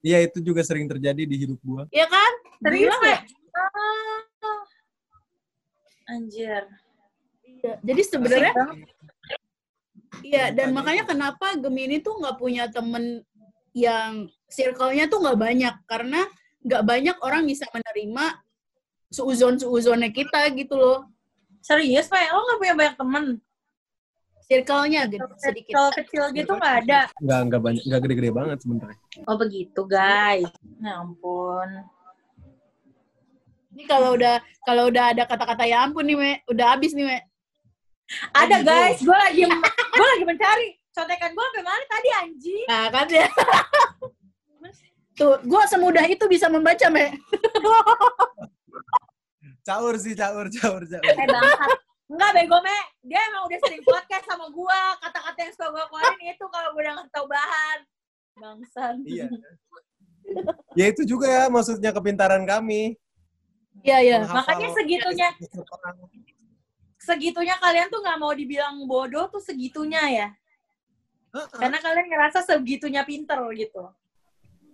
Iya, 0.01 0.25
itu 0.25 0.41
juga 0.41 0.65
sering 0.65 0.89
terjadi 0.89 1.29
di 1.29 1.37
hidup 1.37 1.61
gue. 1.61 1.83
Ya 1.93 2.09
kan? 2.09 2.33
Serius, 2.65 2.97
Mek? 3.05 3.05
nggak? 3.05 3.21
Ah. 4.41 4.65
Anjir. 6.09 6.65
Iya. 7.45 7.73
Jadi 7.85 8.03
sebenarnya 8.03 8.53
iya 10.25 10.51
dan 10.51 10.73
makanya 10.73 11.05
kenapa 11.05 11.55
Gemini 11.61 12.01
tuh 12.01 12.17
nggak 12.19 12.37
punya 12.41 12.67
temen 12.73 13.21
yang 13.77 14.27
circle-nya 14.51 15.07
tuh 15.07 15.21
nggak 15.23 15.39
banyak 15.39 15.75
karena 15.87 16.25
nggak 16.61 16.83
banyak 16.85 17.17
orang 17.25 17.49
bisa 17.49 17.65
menerima 17.73 18.25
suuzon 19.11 19.59
suuzonnya 19.59 20.11
kita 20.15 20.49
gitu 20.55 20.79
loh. 20.79 21.09
Serius, 21.61 22.09
Mek? 22.09 22.33
Lo 22.33 22.41
gak 22.41 22.59
punya 22.63 22.75
banyak 22.79 22.97
temen? 22.97 23.25
Circle-nya 24.49 25.03
gitu 25.07 25.27
sedikit. 25.39 25.73
Kalau 25.77 25.91
kecil 25.93 26.23
gitu 26.35 26.53
gak 26.57 26.75
ada? 26.87 27.01
Nggak, 27.21 27.41
nggak 27.53 27.61
banyak, 27.63 27.83
nggak 27.85 28.01
gede-gede 28.03 28.31
banget 28.33 28.59
sebenarnya. 28.65 28.99
Oh 29.29 29.37
begitu, 29.37 29.81
guys. 29.85 30.51
Ya 30.81 30.93
ampun. 30.99 31.69
Ini 33.71 33.83
kalau 33.87 34.19
udah 34.19 34.43
kalau 34.67 34.91
udah 34.91 35.15
ada 35.15 35.23
kata-kata 35.29 35.69
ya 35.69 35.85
ampun 35.87 36.03
nih, 36.09 36.17
Me. 36.19 36.33
Udah 36.51 36.75
habis 36.75 36.97
nih, 36.97 37.07
Me. 37.07 37.19
Ada 38.35 38.57
gitu. 38.59 38.67
guys, 38.67 38.99
gue 38.99 39.19
lagi 39.19 39.43
gue 39.71 40.07
lagi 40.17 40.25
mencari 40.27 40.67
contekan 40.91 41.31
gue 41.31 41.45
sampai 41.47 41.63
mana 41.63 41.85
tadi 41.87 42.09
anjing. 42.11 42.67
Nah, 42.67 42.87
kan 42.91 43.07
ya. 43.07 43.29
Tuh, 45.19 45.41
gua 45.45 45.67
semudah 45.67 46.07
itu 46.07 46.25
bisa 46.31 46.47
membaca, 46.47 46.87
Me. 46.89 47.15
Caur 49.67 49.95
sih, 50.01 50.17
caur, 50.17 50.49
caur, 50.49 50.83
caur. 50.89 51.05
Eh 51.05 51.27
bangsat. 51.29 51.79
Enggak 52.11 52.31
bego 52.35 52.59
me, 52.59 52.79
dia 53.07 53.23
emang 53.31 53.47
udah 53.47 53.59
sering 53.63 53.83
podcast 53.87 54.27
sama 54.27 54.51
gue. 54.51 54.81
Kata-kata 54.99 55.39
yang 55.47 55.53
suka 55.55 55.69
gue 55.71 55.85
keluarin 55.87 56.21
itu 56.27 56.45
kalau 56.51 56.69
gue 56.75 56.83
udah 56.83 56.93
nggak 56.99 57.09
tahu 57.15 57.27
bahan. 57.31 57.79
Bangsat. 58.35 58.97
Iya. 59.07 59.27
Ya 60.75 60.85
itu 60.91 61.03
juga 61.07 61.31
ya 61.31 61.45
maksudnya 61.47 61.95
kepintaran 61.95 62.43
kami. 62.43 62.99
Iya, 63.87 63.99
iya. 64.03 64.17
Makanya 64.27 64.75
segitunya, 64.75 65.29
orang. 65.71 65.97
segitunya 66.99 67.55
kalian 67.63 67.89
tuh 67.95 68.03
nggak 68.03 68.19
mau 68.19 68.35
dibilang 68.35 68.75
bodoh 68.91 69.31
tuh 69.31 69.39
segitunya 69.39 70.03
ya. 70.11 70.29
Heeh. 71.31 71.59
Karena 71.63 71.79
kalian 71.79 72.11
ngerasa 72.11 72.43
segitunya 72.43 73.07
pinter 73.07 73.39
gitu. 73.55 73.87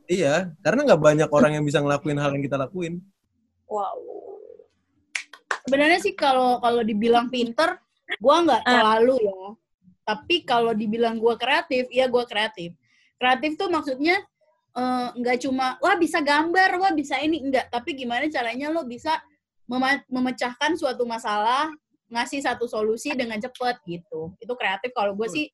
Iya, 0.07 0.55
karena 0.63 0.87
nggak 0.87 1.03
banyak 1.03 1.29
orang 1.35 1.59
yang 1.59 1.65
bisa 1.67 1.83
ngelakuin 1.83 2.19
hal 2.19 2.31
yang 2.35 2.45
kita 2.47 2.55
lakuin. 2.57 3.03
Wow. 3.67 3.99
Sebenarnya 5.67 5.99
sih 5.99 6.15
kalau 6.15 6.63
kalau 6.63 6.87
dibilang 6.87 7.27
pinter, 7.27 7.75
gua 8.23 8.39
nggak 8.47 8.63
Ah. 8.63 8.71
terlalu 8.71 9.19
ya. 9.27 9.39
Tapi 10.07 10.47
kalau 10.47 10.71
dibilang 10.71 11.19
gua 11.19 11.35
kreatif, 11.35 11.91
iya 11.91 12.07
gua 12.07 12.23
kreatif. 12.23 12.71
Kreatif 13.19 13.59
tuh 13.59 13.67
maksudnya 13.67 14.23
eh, 14.77 15.09
nggak 15.17 15.43
cuma 15.43 15.81
wah 15.83 15.97
bisa 15.97 16.21
gambar, 16.21 16.77
wah 16.79 16.93
bisa 16.93 17.17
ini 17.19 17.41
enggak, 17.41 17.73
tapi 17.73 17.97
gimana 17.97 18.29
caranya 18.29 18.69
lo 18.69 18.85
bisa 18.85 19.17
mema- 19.67 20.05
memecahkan 20.07 20.77
suatu 20.77 21.03
masalah, 21.09 21.73
ngasih 22.13 22.45
satu 22.45 22.69
solusi 22.69 23.17
dengan 23.17 23.41
cepat 23.41 23.81
gitu. 23.89 24.37
Itu 24.39 24.53
kreatif 24.55 24.93
kalau 24.95 25.17
gue 25.17 25.27
sih 25.33 25.49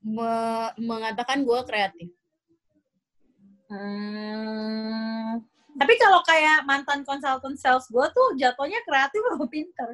me- 0.00 0.72
mengatakan 0.78 1.42
gue 1.42 1.58
kreatif. 1.66 2.08
Hmm. 3.72 5.40
Tapi 5.72 5.94
kalau 5.96 6.20
kayak 6.28 6.68
mantan 6.68 7.00
konsultan 7.08 7.56
sales 7.56 7.88
gue 7.88 8.06
tuh 8.12 8.28
jatuhnya 8.36 8.84
kreatif 8.84 9.22
atau 9.32 9.48
pinter? 9.48 9.90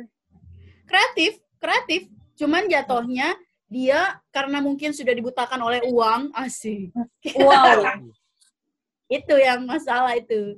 kreatif, 0.89 1.39
kreatif. 1.61 2.09
Cuman 2.35 2.65
jatuhnya 2.67 3.37
dia 3.69 4.17
karena 4.33 4.59
mungkin 4.65 4.97
sudah 4.97 5.13
dibutakan 5.13 5.61
oleh 5.61 5.85
uang, 5.85 6.33
asik. 6.33 6.91
Wow. 7.37 8.09
Itu 9.21 9.37
yang 9.37 9.65
masalah 9.65 10.17
itu. 10.17 10.57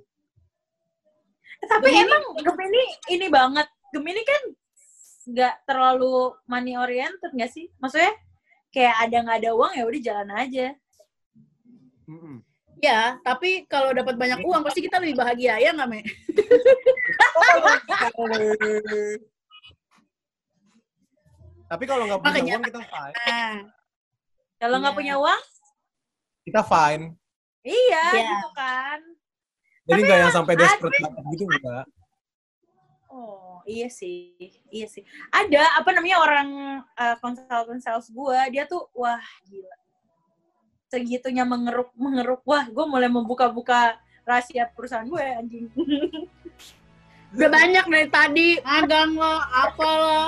Tapi 1.60 1.86
Gemini- 1.86 2.02
emang 2.02 2.24
Gemini 2.42 2.82
ini 3.14 3.26
banget. 3.30 3.68
Gemini 3.94 4.22
kan 4.26 4.42
nggak 5.30 5.54
terlalu 5.70 6.34
money 6.50 6.74
oriented 6.74 7.30
nggak 7.30 7.50
sih? 7.52 7.70
Maksudnya 7.78 8.10
kayak 8.74 8.96
ada 9.06 9.16
nggak 9.22 9.38
ada 9.44 9.50
uang 9.54 9.72
ya 9.78 9.84
udah 9.86 10.00
jalan 10.02 10.30
aja. 10.34 10.66
Mm-mm. 12.10 12.42
Ya, 12.80 13.20
tapi 13.20 13.68
kalau 13.68 13.92
dapat 13.92 14.16
banyak 14.16 14.40
uang 14.40 14.64
pasti 14.64 14.80
kita 14.80 14.96
lebih 14.96 15.20
bahagia 15.20 15.60
ya 15.60 15.70
nggak, 15.70 15.88
Me? 15.88 16.00
Tapi 21.70 21.84
kalau 21.86 22.04
nggak 22.08 22.18
punya 22.18 22.32
Makanya- 22.34 22.54
uang 22.56 22.64
kita 22.66 22.80
fine. 22.82 23.14
Nah, 23.16 23.54
Kalau 24.60 24.76
nggak 24.76 24.92
Iya. 24.92 24.98
punya 25.00 25.14
uang, 25.16 25.40
Kita 26.44 26.60
fine. 26.62 27.04
iya 27.64 28.04
Iya. 28.12 28.28
gitu 28.28 28.48
kan. 28.52 29.00
Jadi 29.88 30.00
nggak 30.04 30.18
yang 30.20 30.34
sampai 30.34 30.52
desperate 30.54 31.00
banget 31.00 31.24
gitu 31.32 31.44
enggak. 31.48 31.86
Oh. 33.08 33.64
iya 33.64 33.88
sih, 33.88 34.36
iya 34.68 34.84
sih. 34.84 35.00
Ada 35.30 35.80
apa 35.80 35.92
namanya 35.92 36.16
orang 36.20 36.48
uh, 36.92 37.16
konsultan 37.20 37.80
sales 37.80 38.08
gue, 38.08 38.38
dia 38.52 38.64
tuh 38.64 38.84
wah 38.92 39.20
gila. 39.46 39.76
Segitunya 40.90 41.46
mengeruk 41.46 41.94
mengeruk, 41.94 42.42
wah 42.42 42.66
gue 42.66 42.84
mulai 42.90 43.06
membuka-buka 43.06 43.94
rahasia 44.26 44.66
perusahaan 44.74 45.06
gue 45.06 45.22
anjing. 45.22 45.70
Udah 47.38 47.46
banyak 47.46 47.86
dari 47.86 48.08
tadi, 48.10 48.48
magang 48.58 49.14
lo, 49.14 49.38
apa 49.38 49.86
lo. 49.86 50.22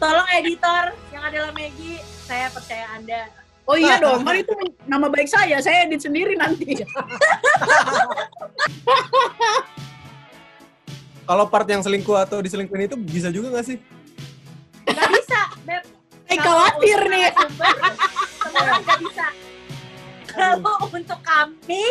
Tolong 0.00 0.28
editor 0.40 0.96
yang 1.12 1.20
adalah 1.28 1.52
Maggie, 1.52 2.00
saya 2.24 2.48
percaya 2.48 2.88
Anda. 2.96 3.28
Oh 3.68 3.76
iya 3.76 4.00
dong, 4.04 4.24
kan 4.24 4.40
itu 4.40 4.56
nama 4.88 5.12
baik 5.12 5.28
saya, 5.28 5.60
saya 5.60 5.84
edit 5.84 6.00
sendiri 6.00 6.32
nanti. 6.32 6.80
Kalau 11.28 11.44
part 11.44 11.68
yang 11.68 11.84
selingkuh 11.84 12.16
atau 12.16 12.40
diselingkuhin 12.40 12.88
itu 12.88 12.96
bisa 12.96 13.28
juga 13.28 13.60
gak 13.60 13.68
sih? 13.68 13.76
Gak 14.88 15.08
bisa, 15.12 15.40
Beb. 15.68 15.97
Eh 16.28 16.36
khawatir 16.36 17.00
nih. 17.08 17.32
Semua 18.44 18.80
gak 18.84 18.98
bisa. 19.00 19.26
Kalau 20.28 20.76
untuk 20.92 21.20
kami, 21.24 21.84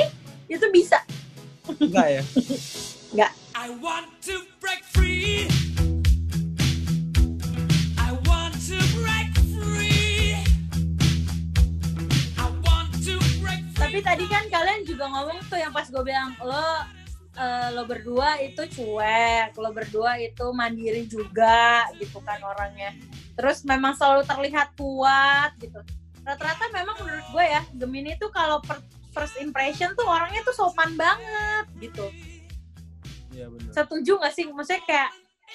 itu 0.46 0.66
bisa. 0.70 1.02
Enggak 1.82 2.22
ya? 2.22 2.24
I 3.58 3.74
want 3.82 4.08
to 4.30 4.46
break 4.62 4.86
free. 4.94 5.50
I 7.98 8.14
want 8.30 8.56
to 8.70 8.78
break 8.96 9.34
free. 9.58 10.38
I 12.38 12.48
want 12.62 12.94
to 13.04 13.18
break 13.42 13.66
free. 13.74 13.82
Tapi 13.82 14.00
tadi 14.06 14.26
kan 14.30 14.46
kalian 14.48 14.86
juga 14.86 15.10
ngomong 15.10 15.42
tuh 15.50 15.58
yang 15.58 15.74
pas 15.74 15.90
gue 15.90 16.04
bilang, 16.06 16.38
lo 16.46 16.86
eh, 17.38 17.70
lo 17.72 17.86
berdua 17.86 18.42
itu 18.42 18.66
cuek, 18.66 19.54
lo 19.56 19.70
berdua 19.72 20.18
itu 20.18 20.46
mandiri 20.52 21.06
juga 21.06 21.86
gitu 22.02 22.18
kan 22.26 22.42
orangnya. 22.42 22.98
Terus 23.38 23.62
memang 23.64 23.94
selalu 23.94 24.26
terlihat 24.26 24.74
kuat 24.74 25.54
gitu. 25.62 25.78
Rata-rata 26.26 26.68
memang 26.74 26.98
menurut 27.00 27.28
gue 27.32 27.46
ya, 27.46 27.62
Gemini 27.72 28.18
tuh 28.20 28.34
kalau 28.34 28.60
first 29.16 29.38
impression 29.40 29.94
tuh 29.96 30.04
orangnya 30.04 30.44
tuh 30.44 30.54
sopan 30.58 30.98
banget 30.98 31.66
gitu. 31.80 32.06
Iya 33.32 33.48
benar. 33.54 33.72
Setuju 33.72 34.12
gak 34.20 34.34
sih? 34.34 34.46
Maksudnya 34.50 34.84
kayak, 34.84 35.12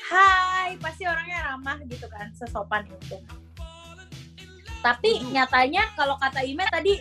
hai, 0.08 0.78
pasti 0.78 1.04
orangnya 1.04 1.52
ramah 1.52 1.76
gitu 1.84 2.06
kan, 2.08 2.30
sesopan 2.32 2.86
itu. 2.88 3.18
Tapi 4.82 5.22
nyatanya 5.30 5.94
kalau 5.94 6.18
kata 6.18 6.42
Ime 6.42 6.66
tadi, 6.70 6.98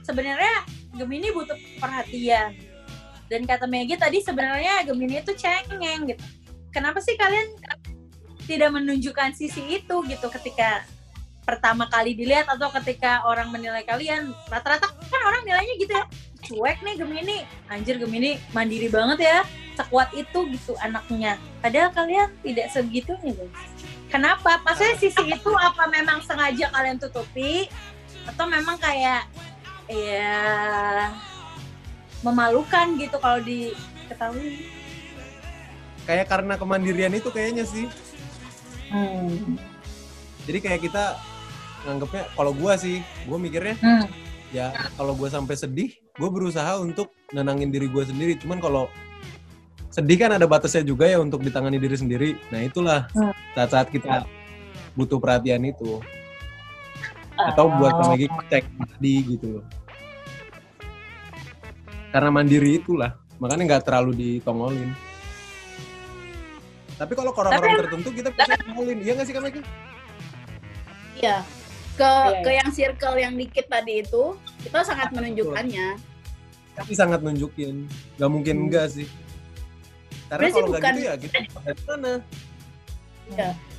sebenarnya 0.00 0.64
Gemini 0.96 1.28
butuh 1.32 1.56
perhatian. 1.76 2.56
Dan 3.26 3.42
kata 3.44 3.66
Maggie 3.66 3.98
tadi 3.98 4.22
sebenarnya 4.22 4.86
Gemini 4.86 5.18
itu 5.18 5.34
cengeng 5.34 6.14
gitu. 6.14 6.24
Kenapa 6.70 7.02
sih 7.02 7.18
kalian 7.18 7.56
tidak 8.46 8.70
menunjukkan 8.70 9.34
sisi 9.34 9.82
itu 9.82 9.96
gitu 10.06 10.26
ketika 10.30 10.86
pertama 11.46 11.86
kali 11.86 12.14
dilihat 12.14 12.46
atau 12.50 12.70
ketika 12.78 13.26
orang 13.26 13.50
menilai 13.50 13.82
kalian? 13.82 14.30
Rata-rata 14.46 14.90
kan 14.90 15.22
orang 15.26 15.42
nilainya 15.42 15.74
gitu 15.78 15.92
ya. 15.94 16.04
Cuek 16.46 16.78
nih 16.86 16.94
Gemini. 17.00 17.38
Anjir 17.66 17.98
Gemini 17.98 18.38
mandiri 18.54 18.86
banget 18.86 19.26
ya. 19.26 19.38
Sekuat 19.74 20.14
itu 20.14 20.38
gitu 20.54 20.72
anaknya. 20.78 21.36
Padahal 21.58 21.90
kalian 21.90 22.30
tidak 22.46 22.70
segitunya 22.70 23.34
guys. 23.34 23.72
Kenapa? 24.06 24.62
Maksudnya 24.62 24.96
sisi 25.02 25.24
itu 25.26 25.50
apa 25.58 25.90
memang 25.90 26.22
sengaja 26.22 26.70
kalian 26.70 26.96
tutupi? 27.02 27.66
Atau 28.26 28.46
memang 28.46 28.78
kayak 28.78 29.26
ya 29.86 31.10
memalukan 32.20 32.96
gitu 32.96 33.16
kalau 33.16 33.40
diketahui 33.40 34.64
Kayak 36.06 36.30
karena 36.30 36.54
kemandirian 36.54 37.10
itu 37.10 37.28
kayaknya 37.28 37.66
sih. 37.66 37.90
hmm. 38.88 39.58
Jadi 40.46 40.58
kayak 40.62 40.80
kita 40.80 41.18
nganggapnya, 41.82 42.30
kalau 42.30 42.54
gua 42.54 42.78
sih, 42.78 43.02
gua 43.26 43.34
mikirnya 43.36 43.74
Hmm. 43.76 44.06
ya 44.54 44.70
kalau 44.94 45.12
gue 45.12 45.26
sampai 45.26 45.58
sedih, 45.58 45.90
gue 46.14 46.28
berusaha 46.30 46.78
untuk 46.78 47.10
nenangin 47.34 47.74
diri 47.74 47.90
gue 47.90 48.06
sendiri. 48.06 48.38
Cuman 48.38 48.62
kalau 48.62 48.86
sedih 49.90 50.14
kan 50.16 50.30
ada 50.30 50.46
batasnya 50.46 50.86
juga 50.86 51.10
ya 51.10 51.18
untuk 51.18 51.42
ditangani 51.42 51.82
diri 51.82 51.98
sendiri. 51.98 52.30
Nah 52.54 52.62
itulah 52.62 53.10
Hmm. 53.10 53.34
saat-saat 53.58 53.90
kita 53.90 54.22
butuh 54.94 55.18
perhatian 55.18 55.66
itu. 55.66 55.98
Atau 57.34 57.66
buat 57.74 57.92
Oh. 57.92 58.14
lagi 58.14 58.30
cek 58.46 58.62
tadi 58.62 59.14
gitu 59.26 59.58
loh. 59.58 59.64
Karena 62.16 62.32
mandiri 62.32 62.80
itulah, 62.80 63.12
makanya 63.36 63.76
nggak 63.76 63.84
terlalu 63.84 64.16
ditongolin. 64.16 64.88
Tapi 66.96 67.12
kalau 67.12 67.28
ke 67.28 67.44
orang-orang 67.44 67.76
tertentu 67.84 68.08
kita 68.08 68.32
bisa 68.32 68.56
tongolin, 68.56 69.04
iya 69.04 69.12
nggak 69.12 69.26
sih 69.28 69.36
Meki? 69.36 69.60
Iya. 71.20 71.36
Ke 72.00 72.08
Iya, 72.08 72.40
ke 72.40 72.50
yang 72.56 72.70
circle 72.72 73.16
yang 73.20 73.36
dikit 73.36 73.68
tadi 73.68 74.00
itu, 74.00 74.32
kita 74.64 74.80
sangat 74.80 75.12
menunjukkannya. 75.12 76.00
Tapi 76.72 76.92
sangat 76.96 77.20
nunjukin, 77.20 77.84
nggak 78.16 78.30
mungkin 78.32 78.54
Hmm. 78.56 78.64
enggak 78.64 78.86
sih. 78.96 79.04
Karena 80.32 80.48
Sebenarnya 80.48 80.48
sih 80.48 80.56
kalau 80.56 80.68
nggak 80.72 80.80
bukan- 80.80 80.96
gitu 80.96 81.04
ya 81.04 81.14
kita 81.20 81.36
dari 81.36 81.82
mana? 81.84 82.12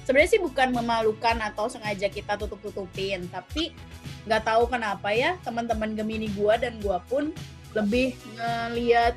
Sebenarnya 0.06 0.30
sih 0.30 0.42
bukan 0.46 0.68
memalukan 0.78 1.38
atau 1.42 1.66
sengaja 1.74 2.06
kita 2.06 2.38
tutup-tutupin, 2.38 3.26
tapi 3.34 3.74
nggak 4.30 4.46
tahu 4.46 4.70
kenapa 4.70 5.10
ya 5.10 5.42
teman-teman 5.42 5.98
Gemini 5.98 6.30
gua 6.38 6.54
dan 6.62 6.78
gua 6.86 7.02
pun 7.02 7.34
lebih 7.76 8.16
ngeliat 8.38 9.16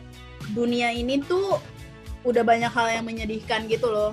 dunia 0.57 0.91
ini 0.91 1.23
tuh 1.23 1.61
udah 2.25 2.43
banyak 2.45 2.71
hal 2.73 2.89
yang 2.91 3.05
menyedihkan 3.07 3.69
gitu 3.71 3.89
loh. 3.89 4.13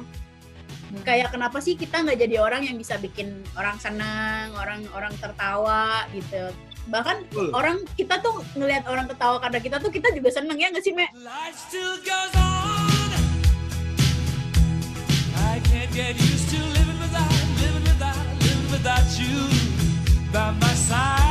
Kayak 1.03 1.35
kenapa 1.35 1.59
sih 1.59 1.75
kita 1.75 1.99
nggak 1.99 2.15
jadi 2.15 2.39
orang 2.39 2.63
yang 2.63 2.79
bisa 2.79 2.95
bikin 2.95 3.43
orang 3.59 3.75
senang, 3.75 4.55
orang 4.55 4.87
orang 4.95 5.11
tertawa 5.19 6.07
gitu. 6.15 6.47
Bahkan 6.87 7.27
Betul. 7.27 7.51
orang 7.51 7.77
kita 7.99 8.23
tuh 8.23 8.39
ngelihat 8.55 8.87
orang 8.87 9.11
ketawa 9.11 9.43
karena 9.43 9.59
kita 9.59 9.77
tuh 9.83 9.91
kita 9.91 10.07
juga 10.15 10.31
seneng 10.31 10.55
ya 10.55 10.71
nggak 10.71 10.83
sih, 10.83 10.95
Me? 10.95 11.11
Life 11.19 11.59
still 11.59 11.99
goes 11.99 12.33
on. 12.39 13.11
I 15.51 15.59
can't 15.67 15.91
get 15.91 16.15
used 16.15 16.47
to 16.55 16.59
living 16.63 16.99
without, 17.03 17.35
living 17.59 17.83
without, 17.83 18.23
living 18.39 18.69
without 18.71 19.07
you 19.19 19.37
by 20.31 20.55
my 20.55 20.73
side. 20.79 21.26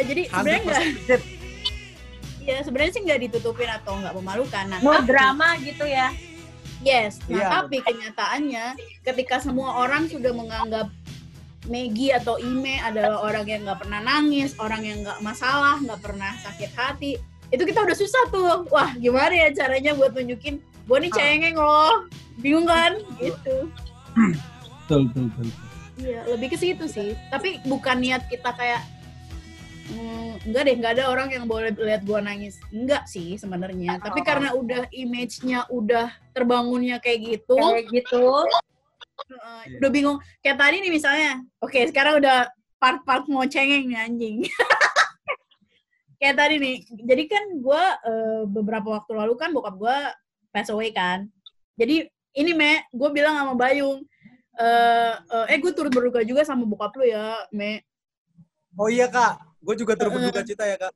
Iya, 0.00 0.08
jadi 0.08 0.22
sebenarnya 0.32 0.62
nggak 0.64 0.82
100%. 1.12 1.20
ya 2.40 2.56
sebenarnya 2.64 2.92
sih 2.96 3.02
nggak 3.04 3.20
ditutupin 3.28 3.68
atau 3.68 4.00
nggak 4.00 4.14
memalukan. 4.16 4.64
Nah, 4.64 4.80
no 4.80 4.96
tapi- 4.96 5.12
drama 5.12 5.48
gitu 5.60 5.84
ya 5.84 6.08
Yes, 6.80 7.20
nah 7.28 7.36
Iya. 7.36 7.48
tapi 7.60 7.76
kenyataannya 7.84 8.66
ketika 9.04 9.36
semua 9.36 9.84
orang 9.84 10.08
sudah 10.08 10.32
menganggap 10.32 10.88
Maggie 11.68 12.16
atau 12.16 12.40
Ime 12.40 12.80
adalah 12.80 13.20
orang 13.20 13.44
yang 13.44 13.68
nggak 13.68 13.84
pernah 13.84 14.00
nangis, 14.00 14.56
orang 14.56 14.80
yang 14.80 15.04
nggak 15.04 15.20
masalah, 15.20 15.76
nggak 15.76 16.00
pernah 16.00 16.32
sakit 16.40 16.72
hati, 16.72 17.20
itu 17.52 17.62
kita 17.68 17.84
udah 17.84 17.92
susah 17.92 18.32
tuh. 18.32 18.64
Wah, 18.72 18.96
gimana 18.96 19.28
ya 19.28 19.52
caranya 19.52 19.92
buat 19.92 20.16
nunjukin 20.16 20.56
gue 20.88 20.98
nih 21.04 21.12
cengeng 21.12 21.60
loh, 21.60 22.08
bingung 22.40 22.64
kan? 22.64 22.96
Gitu. 23.20 23.68
Betul, 24.88 25.12
betul, 25.12 25.24
betul. 25.36 25.48
Iya, 26.00 26.20
lebih 26.32 26.48
ke 26.48 26.56
situ 26.56 26.88
sih. 26.88 27.12
Tapi 27.28 27.60
bukan 27.68 28.00
niat 28.00 28.24
kita 28.32 28.56
kayak 28.56 28.80
hmm, 29.90 30.46
enggak 30.46 30.62
deh, 30.66 30.74
enggak 30.78 30.92
ada 30.98 31.04
orang 31.10 31.28
yang 31.34 31.44
boleh 31.50 31.74
lihat 31.74 32.06
gua 32.06 32.22
nangis. 32.22 32.62
Enggak 32.70 33.10
sih 33.10 33.34
sebenarnya. 33.36 33.98
Tapi 33.98 34.22
Oh. 34.22 34.26
karena 34.26 34.48
udah 34.54 34.86
image-nya 34.94 35.66
udah 35.68 36.08
terbangunnya 36.32 37.02
kayak 37.02 37.20
gitu, 37.38 37.58
kayak 37.58 37.90
gitu 37.90 38.46
Uh, 39.30 39.62
udah 39.78 39.90
bingung 39.92 40.18
kayak 40.40 40.58
tadi 40.58 40.80
nih 40.80 40.90
misalnya 40.90 41.44
oke 41.60 41.76
sekarang 41.92 42.18
udah 42.18 42.48
part-part 42.80 43.28
mau 43.28 43.44
cengeng 43.44 43.86
nih 43.86 44.00
anjing 44.00 44.36
kayak 46.18 46.34
tadi 46.40 46.56
nih 46.56 46.76
jadi 47.04 47.22
kan 47.28 47.44
gue 47.60 47.84
beberapa 48.48 48.96
waktu 48.96 49.12
lalu 49.12 49.36
kan 49.36 49.52
bokap 49.52 49.76
gue 49.76 49.96
pass 50.50 50.72
away 50.72 50.90
kan 50.90 51.28
jadi 51.76 52.08
ini 52.32 52.52
me 52.56 52.82
gue 52.90 53.08
bilang 53.12 53.36
sama 53.38 53.54
Bayung 53.54 54.02
eh 54.58 55.14
eh, 55.14 55.46
eh 55.52 55.58
gue 55.62 55.72
turut 55.76 55.92
berduka 55.92 56.24
juga 56.24 56.42
sama 56.42 56.64
bokap 56.66 56.96
lu 56.98 57.04
ya 57.06 57.44
me 57.54 57.84
Oh 58.78 58.88
iya 58.88 59.10
kak, 59.10 59.36
gue 59.60 59.74
juga 59.76 59.92
turut 59.94 60.12
berduka 60.14 60.42
cita 60.42 60.64
ya 60.64 60.76
kak. 60.78 60.92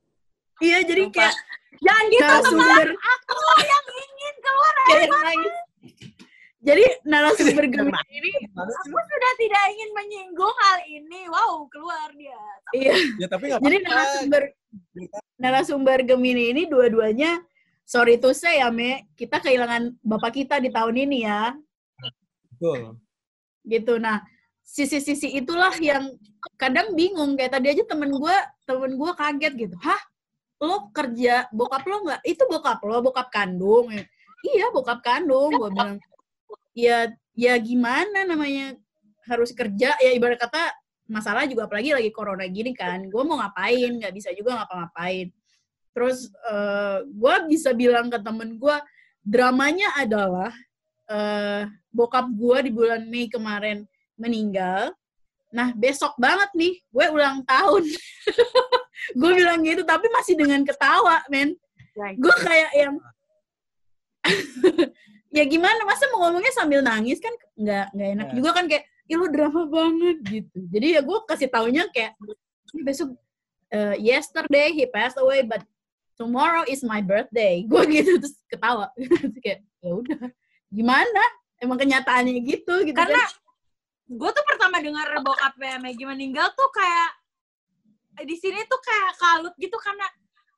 iya 0.59 0.79
jadi 0.81 1.03
Sumpah. 1.05 1.17
kayak 1.21 1.35
jangan 1.79 2.05
gitu 2.07 2.23
narasumber 2.23 2.87
aku 2.95 3.37
yang 3.61 3.85
ingin 3.93 4.35
keluar 4.41 4.75
kayak 4.81 5.09
nangis 5.11 5.55
jadi 6.65 6.85
narasumber 7.05 7.65
Gemini 7.75 8.09
ini 8.11 8.31
aku 8.49 8.73
sudah 9.05 9.33
tidak 9.37 9.63
ingin 9.69 9.91
menyinggung 9.93 10.55
hal 10.57 10.79
ini 10.87 11.21
wow 11.29 11.67
keluar 11.69 12.09
dia 12.15 12.41
iya 12.73 12.95
Ya 13.21 13.27
tapi 13.29 13.53
nggak 13.53 13.61
Jadi 13.61 13.77
apa-apa. 13.77 13.91
narasumber 13.91 14.43
narasumber 15.37 15.99
Gemini 16.03 16.45
ini 16.51 16.63
dua-duanya 16.65 17.45
sorry 17.85 18.17
to 18.17 18.33
say 18.33 18.65
ya, 18.65 18.73
Me, 18.73 19.05
kita 19.13 19.45
kehilangan 19.45 19.93
bapak 20.01 20.33
kita 20.35 20.57
di 20.57 20.73
tahun 20.73 21.05
ini 21.05 21.29
ya. 21.29 21.53
Betul. 22.49 22.97
gitu 23.63 23.97
nah 23.97 24.25
sisi-sisi 24.65 25.37
itulah 25.37 25.77
yang 25.77 26.17
kadang 26.57 26.97
bingung 26.97 27.37
kayak 27.37 27.61
tadi 27.61 27.69
aja 27.77 27.85
temen 27.85 28.09
gue 28.11 28.37
temen 28.65 28.97
gue 28.97 29.11
kaget 29.13 29.53
gitu. 29.55 29.77
Hah? 29.85 30.01
Lo 30.59 30.89
kerja 30.91 31.45
bokap 31.53 31.85
lo 31.85 32.09
nggak? 32.09 32.21
Itu 32.25 32.49
bokap 32.49 32.81
lo 32.83 33.05
bokap 33.05 33.29
kandung. 33.29 33.93
Ya, 33.93 34.05
iya 34.43 34.67
bokap 34.73 35.05
kandung. 35.05 35.53
Gue 35.53 35.69
bilang 35.71 36.01
ya 36.73 37.13
ya 37.37 37.55
gimana 37.61 38.25
namanya 38.25 38.75
harus 39.29 39.53
kerja? 39.53 39.95
Ya 40.01 40.11
ibarat 40.17 40.41
kata 40.41 40.73
masalah 41.05 41.45
juga 41.45 41.69
apalagi 41.69 41.93
lagi 41.93 42.09
corona 42.09 42.49
gini 42.49 42.73
kan 42.73 43.05
gue 43.05 43.23
mau 43.23 43.37
ngapain? 43.37 44.01
Nggak 44.01 44.15
bisa 44.17 44.33
juga 44.33 44.65
ngapa-ngapain. 44.65 45.29
Terus 45.93 46.33
gue 47.05 47.35
bisa 47.53 47.71
bilang 47.77 48.09
ke 48.09 48.19
temen 48.19 48.57
gue 48.57 48.77
dramanya 49.21 49.93
adalah 50.01 50.53
eh 51.05 51.69
bokap 51.93 52.33
gue 52.33 52.59
di 52.65 52.71
bulan 52.73 53.05
Mei 53.05 53.29
kemarin 53.29 53.85
meninggal. 54.19 54.93
Nah, 55.55 55.71
besok 55.75 56.19
banget 56.19 56.51
nih, 56.59 56.75
gue 56.83 57.07
ulang 57.15 57.47
tahun. 57.47 57.87
gue 59.21 59.31
bilang 59.39 59.63
gitu, 59.63 59.87
tapi 59.87 60.11
masih 60.11 60.35
dengan 60.35 60.67
ketawa, 60.67 61.23
men. 61.31 61.55
Gue 61.95 62.35
kayak 62.43 62.73
yang... 62.75 62.95
ya 65.37 65.45
gimana, 65.47 65.83
masa 65.87 66.11
mau 66.11 66.27
ngomongnya 66.27 66.55
sambil 66.55 66.81
nangis 66.81 67.21
kan 67.21 67.35
nggak 67.55 67.87
nggak 67.93 68.09
enak 68.19 68.29
Ya. 68.31 68.35
juga 68.35 68.51
kan 68.57 68.65
kayak, 68.67 68.85
ya 69.07 69.15
lu 69.21 69.29
drama 69.31 69.63
banget 69.69 70.17
gitu. 70.27 70.59
Jadi 70.75 70.87
ya 70.99 71.01
gue 71.05 71.19
kasih 71.29 71.49
taunya 71.53 71.85
kayak, 71.93 72.17
"Ini 72.73 72.81
besok, 72.83 73.15
eh, 73.71 73.95
yesterday 74.01 74.73
he 74.75 74.89
passed 74.91 75.19
away, 75.21 75.45
but 75.45 75.63
tomorrow 76.19 76.63
is 76.67 76.83
my 76.87 77.03
birthday. 77.03 77.63
Gue 77.71 77.83
gitu, 77.91 78.19
terus 78.23 78.39
ketawa. 78.47 78.91
Terus 78.95 79.35
kayak, 79.43 79.61
ya 79.83 79.93
udah, 79.95 80.21
gimana? 80.71 81.23
Emang 81.59 81.79
kenyataannya 81.79 82.43
gitu, 82.43 82.87
gitu 82.87 82.97
Karena 82.97 83.23
kan. 83.23 83.44
Gue 84.05 84.31
tuh 84.31 84.45
pertama 84.45 84.85
dengar 84.85 85.09
bokapnya 85.25 85.81
Maggie 85.81 86.05
meninggal 86.05 86.53
tuh 86.53 86.69
kayak 86.69 87.11
di 88.23 88.37
sini 88.37 88.61
tuh 88.69 88.79
kayak 88.85 89.13
kalut 89.17 89.55
gitu 89.57 89.75
karena 89.81 90.07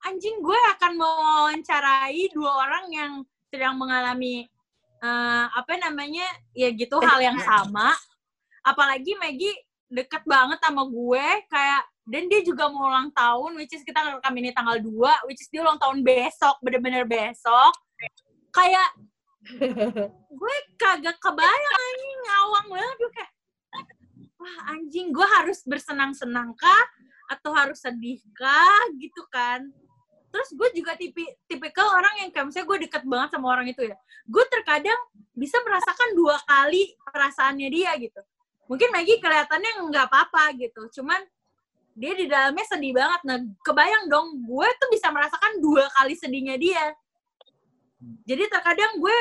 anjing 0.05 0.43
gue 0.43 0.59
akan 0.77 0.93
mewawancarai 0.99 2.31
dua 2.35 2.53
orang 2.67 2.85
yang 2.93 3.13
sedang 3.49 3.79
mengalami 3.79 4.45
eh, 5.01 5.45
apa 5.49 5.73
namanya 5.79 6.27
ya 6.53 6.69
gitu 6.75 6.99
hal 7.01 7.23
yang 7.23 7.39
sama. 7.41 7.95
Apalagi 8.67 9.15
Maggie 9.17 9.55
deket 9.87 10.27
banget 10.27 10.59
sama 10.59 10.83
gue 10.85 11.27
kayak 11.47 11.83
dan 12.07 12.27
dia 12.31 12.43
juga 12.43 12.71
mau 12.71 12.91
ulang 12.91 13.11
tahun 13.15 13.59
which 13.59 13.75
is 13.75 13.83
kita 13.87 13.99
ngerekam 13.99 14.35
ini 14.39 14.51
tanggal 14.55 14.79
2 14.79 15.27
which 15.27 15.43
is 15.43 15.51
dia 15.51 15.63
ulang 15.63 15.79
tahun 15.79 16.03
besok 16.03 16.59
bener-bener 16.63 17.07
besok. 17.07 17.73
Kayak 18.51 18.91
gue 20.43 20.57
kagak 20.75 21.19
kebayang 21.23 21.77
anjing 21.79 22.21
ngawang 22.27 22.67
banget 22.75 22.97
gue 22.99 23.11
kayak 23.15 23.31
wah 24.47 24.79
anjing 24.79 25.11
gue 25.11 25.27
harus 25.43 25.67
bersenang-senang 25.67 26.55
kah? 26.55 26.85
Atau 27.27 27.51
harus 27.51 27.83
sedih 27.83 28.23
kah? 28.31 28.87
Gitu 28.95 29.23
kan. 29.35 29.67
Terus 30.31 30.49
gue 30.55 30.69
juga 30.79 30.95
tipi 30.95 31.27
tipikal 31.51 31.91
orang 31.99 32.23
yang 32.23 32.31
kayak 32.31 32.47
misalnya 32.47 32.67
gue 32.71 32.79
deket 32.87 33.03
banget 33.03 33.29
sama 33.35 33.47
orang 33.51 33.67
itu 33.67 33.83
ya. 33.83 33.97
Gue 34.31 34.45
terkadang 34.47 35.01
bisa 35.35 35.59
merasakan 35.67 36.09
dua 36.15 36.39
kali 36.47 36.95
perasaannya 37.11 37.69
dia 37.73 37.91
gitu. 37.99 38.21
Mungkin 38.71 38.89
Maggie 38.95 39.19
kelihatannya 39.19 39.73
nggak 39.91 40.07
apa-apa 40.11 40.55
gitu 40.59 41.03
cuman 41.03 41.23
dia 41.97 42.13
di 42.13 42.29
dalamnya 42.29 42.67
sedih 42.69 42.93
banget. 42.93 43.21
Nah 43.25 43.39
kebayang 43.65 44.07
dong 44.13 44.45
gue 44.45 44.69
tuh 44.77 44.89
bisa 44.93 45.09
merasakan 45.11 45.59
dua 45.59 45.89
kali 45.99 46.15
sedihnya 46.15 46.61
dia. 46.61 46.85
Jadi 48.29 48.45
terkadang 48.53 49.01
gue 49.01 49.17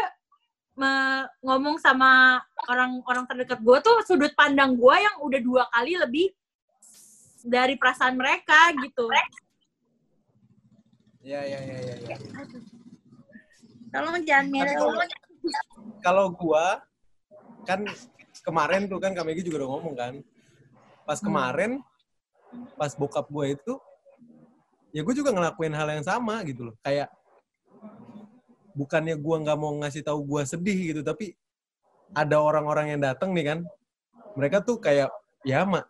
ngomong 1.40 1.80
sama 1.80 2.44
orang-orang 2.68 3.24
terdekat 3.32 3.60
gue 3.64 3.78
tuh 3.80 3.96
sudut 4.04 4.32
pandang 4.36 4.76
gue 4.76 4.96
yang 5.00 5.16
udah 5.24 5.40
dua 5.40 5.64
kali 5.72 5.96
lebih 5.96 6.28
dari 7.46 7.78
perasaan 7.80 8.18
mereka 8.18 8.74
gitu. 8.82 9.08
Iya, 11.26 11.42
iya, 11.42 11.60
iya, 11.62 11.78
iya. 11.82 11.96
Ya. 12.06 12.18
Tolong 13.94 14.22
jangan 14.28 14.46
melo. 14.52 14.92
kalau, 16.02 16.34
gua 16.34 16.82
kan 17.66 17.82
kemarin 18.46 18.86
tuh 18.86 19.02
kan 19.02 19.14
Kak 19.14 19.26
Megi 19.26 19.46
juga 19.46 19.66
udah 19.66 19.70
ngomong 19.78 19.96
kan. 19.96 20.14
Pas 21.06 21.18
kemarin 21.22 21.82
pas 22.78 22.94
bokap 22.94 23.26
gue 23.30 23.58
itu 23.58 23.74
ya 24.96 25.04
gue 25.04 25.16
juga 25.18 25.34
ngelakuin 25.34 25.74
hal 25.74 25.88
yang 25.98 26.06
sama 26.06 26.42
gitu 26.46 26.70
loh. 26.70 26.76
Kayak 26.82 27.10
bukannya 28.76 29.16
gua 29.18 29.42
nggak 29.42 29.58
mau 29.58 29.72
ngasih 29.82 30.04
tahu 30.04 30.20
gua 30.28 30.44
sedih 30.44 30.94
gitu, 30.94 31.02
tapi 31.02 31.34
ada 32.14 32.38
orang-orang 32.38 32.94
yang 32.94 33.02
datang 33.02 33.34
nih 33.34 33.56
kan. 33.56 33.60
Mereka 34.36 34.62
tuh 34.68 34.78
kayak 34.78 35.10
ya 35.48 35.64
mak 35.64 35.88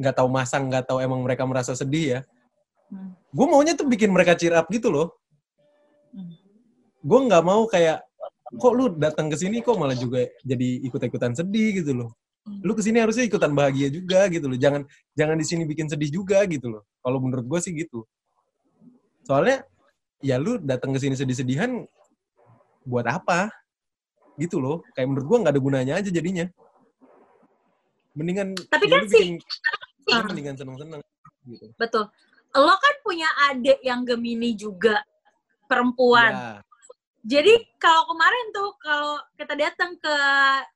nggak 0.00 0.14
tahu 0.16 0.28
masang, 0.32 0.72
nggak 0.72 0.88
tahu 0.88 0.98
emang 1.04 1.20
mereka 1.20 1.44
merasa 1.44 1.76
sedih 1.76 2.06
ya. 2.18 2.20
Hmm. 2.88 3.12
Gue 3.30 3.46
maunya 3.46 3.76
tuh 3.76 3.86
bikin 3.86 4.10
mereka 4.10 4.34
cheer 4.34 4.56
up 4.56 4.66
gitu 4.72 4.88
loh. 4.88 5.12
Hmm. 6.10 6.34
Gue 7.04 7.20
nggak 7.28 7.44
mau 7.44 7.68
kayak 7.68 8.02
kok 8.50 8.72
lu 8.74 8.96
datang 8.98 9.30
ke 9.30 9.36
sini 9.38 9.62
kok 9.62 9.78
malah 9.78 9.94
juga 9.94 10.26
jadi 10.42 10.68
ikut-ikutan 10.88 11.36
sedih 11.36 11.84
gitu 11.84 11.92
loh. 11.94 12.10
Lu 12.64 12.72
ke 12.72 12.82
sini 12.82 12.98
harusnya 12.98 13.28
ikutan 13.28 13.52
bahagia 13.52 13.92
juga 13.92 14.26
gitu 14.32 14.48
loh. 14.50 14.58
Jangan 14.58 14.82
jangan 15.14 15.36
di 15.36 15.46
sini 15.46 15.62
bikin 15.68 15.86
sedih 15.86 16.10
juga 16.10 16.42
gitu 16.48 16.66
loh. 16.66 16.82
Kalau 17.04 17.20
menurut 17.22 17.46
gue 17.46 17.60
sih 17.62 17.76
gitu. 17.76 18.08
Soalnya 19.28 19.62
ya 20.20 20.36
lu 20.36 20.60
datang 20.60 20.92
ke 20.92 21.00
sini 21.00 21.16
sedih-sedihan 21.16 21.84
buat 22.84 23.04
apa? 23.08 23.48
Gitu 24.36 24.60
loh. 24.60 24.84
Kayak 24.92 25.08
menurut 25.12 25.26
gue 25.26 25.38
nggak 25.44 25.52
ada 25.56 25.62
gunanya 25.62 25.94
aja 26.00 26.08
jadinya. 26.08 26.46
Mendingan 28.16 28.56
Tapi 28.68 28.84
ya 28.88 28.92
kan 28.96 29.04
sih- 29.08 29.38
ya 30.08 30.16
Ah. 30.20 30.26
mendingan 30.26 30.56
seneng-seneng 30.58 31.00
gitu. 31.46 31.66
Betul. 31.78 32.04
Lo 32.50 32.74
kan 32.74 32.94
punya 33.06 33.30
adik 33.48 33.78
yang 33.80 34.02
Gemini 34.02 34.58
juga 34.58 34.98
perempuan. 35.70 36.32
Ya. 36.34 36.52
Jadi 37.20 37.52
kalau 37.76 38.08
kemarin 38.10 38.46
tuh 38.50 38.70
kalau 38.80 39.20
kita 39.36 39.54
datang 39.54 39.92
ke 40.00 40.14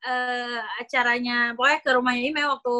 eh, 0.05 0.61
acaranya 0.79 1.57
pokoknya 1.57 1.81
ke 1.83 1.91
rumahnya 1.97 2.23
Ime 2.31 2.43
waktu 2.47 2.75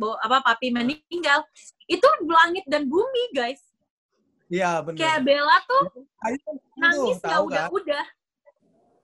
bo, 0.00 0.16
apa 0.16 0.40
papi 0.40 0.72
meninggal, 0.72 1.44
itu 1.84 2.08
langit 2.24 2.64
dan 2.70 2.88
bumi 2.88 3.36
guys. 3.36 3.60
Iya 4.50 4.82
bener. 4.82 4.98
Kayak 4.98 5.20
Bella 5.22 5.56
tuh 5.62 5.84
Ayo, 6.26 6.38
nangis 6.74 7.16
tuh, 7.16 7.22
nggak 7.22 7.30
tahu 7.30 7.44
kan? 7.46 7.54
udah-udah. 7.70 8.06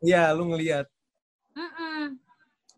Iya, 0.02 0.22
lu 0.34 0.44
ngelihat. 0.50 0.86
Mm-mm. 1.54 2.18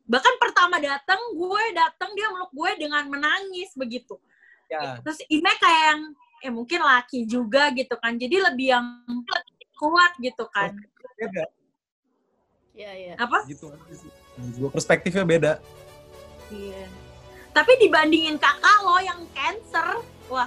Bahkan 0.04 0.35
pertama 0.37 0.76
datang, 0.78 1.20
gue 1.33 1.62
datang 1.74 2.12
dia 2.12 2.28
meluk 2.28 2.52
gue 2.52 2.70
dengan 2.87 3.04
menangis 3.09 3.72
begitu. 3.74 4.20
Ya, 4.68 5.00
Terus 5.00 5.24
Ime 5.33 5.52
kayak 5.57 5.83
yang, 5.96 6.00
eh 6.44 6.52
mungkin 6.52 6.81
laki 6.85 7.24
juga 7.24 7.72
gitu 7.72 7.96
kan. 7.96 8.14
Jadi 8.20 8.37
lebih 8.37 8.68
yang 8.76 8.87
kuat 9.81 10.12
gitu 10.20 10.44
kan. 10.52 10.76
beda. 11.18 11.44
Iya, 12.78 12.90
iya. 12.94 13.14
Apa? 13.18 13.42
Gitu. 13.48 13.66
Menurut 14.38 14.57
gua 14.62 14.70
perspektifnya 14.70 15.26
beda. 15.26 15.52
Iya. 16.54 16.87
Tapi 17.50 17.72
dibandingin 17.83 18.38
kakak 18.38 18.78
lo 18.87 19.02
yang 19.02 19.26
cancer, 19.35 19.98
wah, 20.31 20.46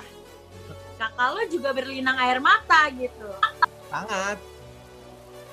kakak 1.02 1.28
lo 1.34 1.42
juga 1.50 1.70
berlinang 1.74 2.18
air 2.22 2.38
mata 2.38 2.86
gitu. 2.94 3.30
Sangat. 3.90 4.38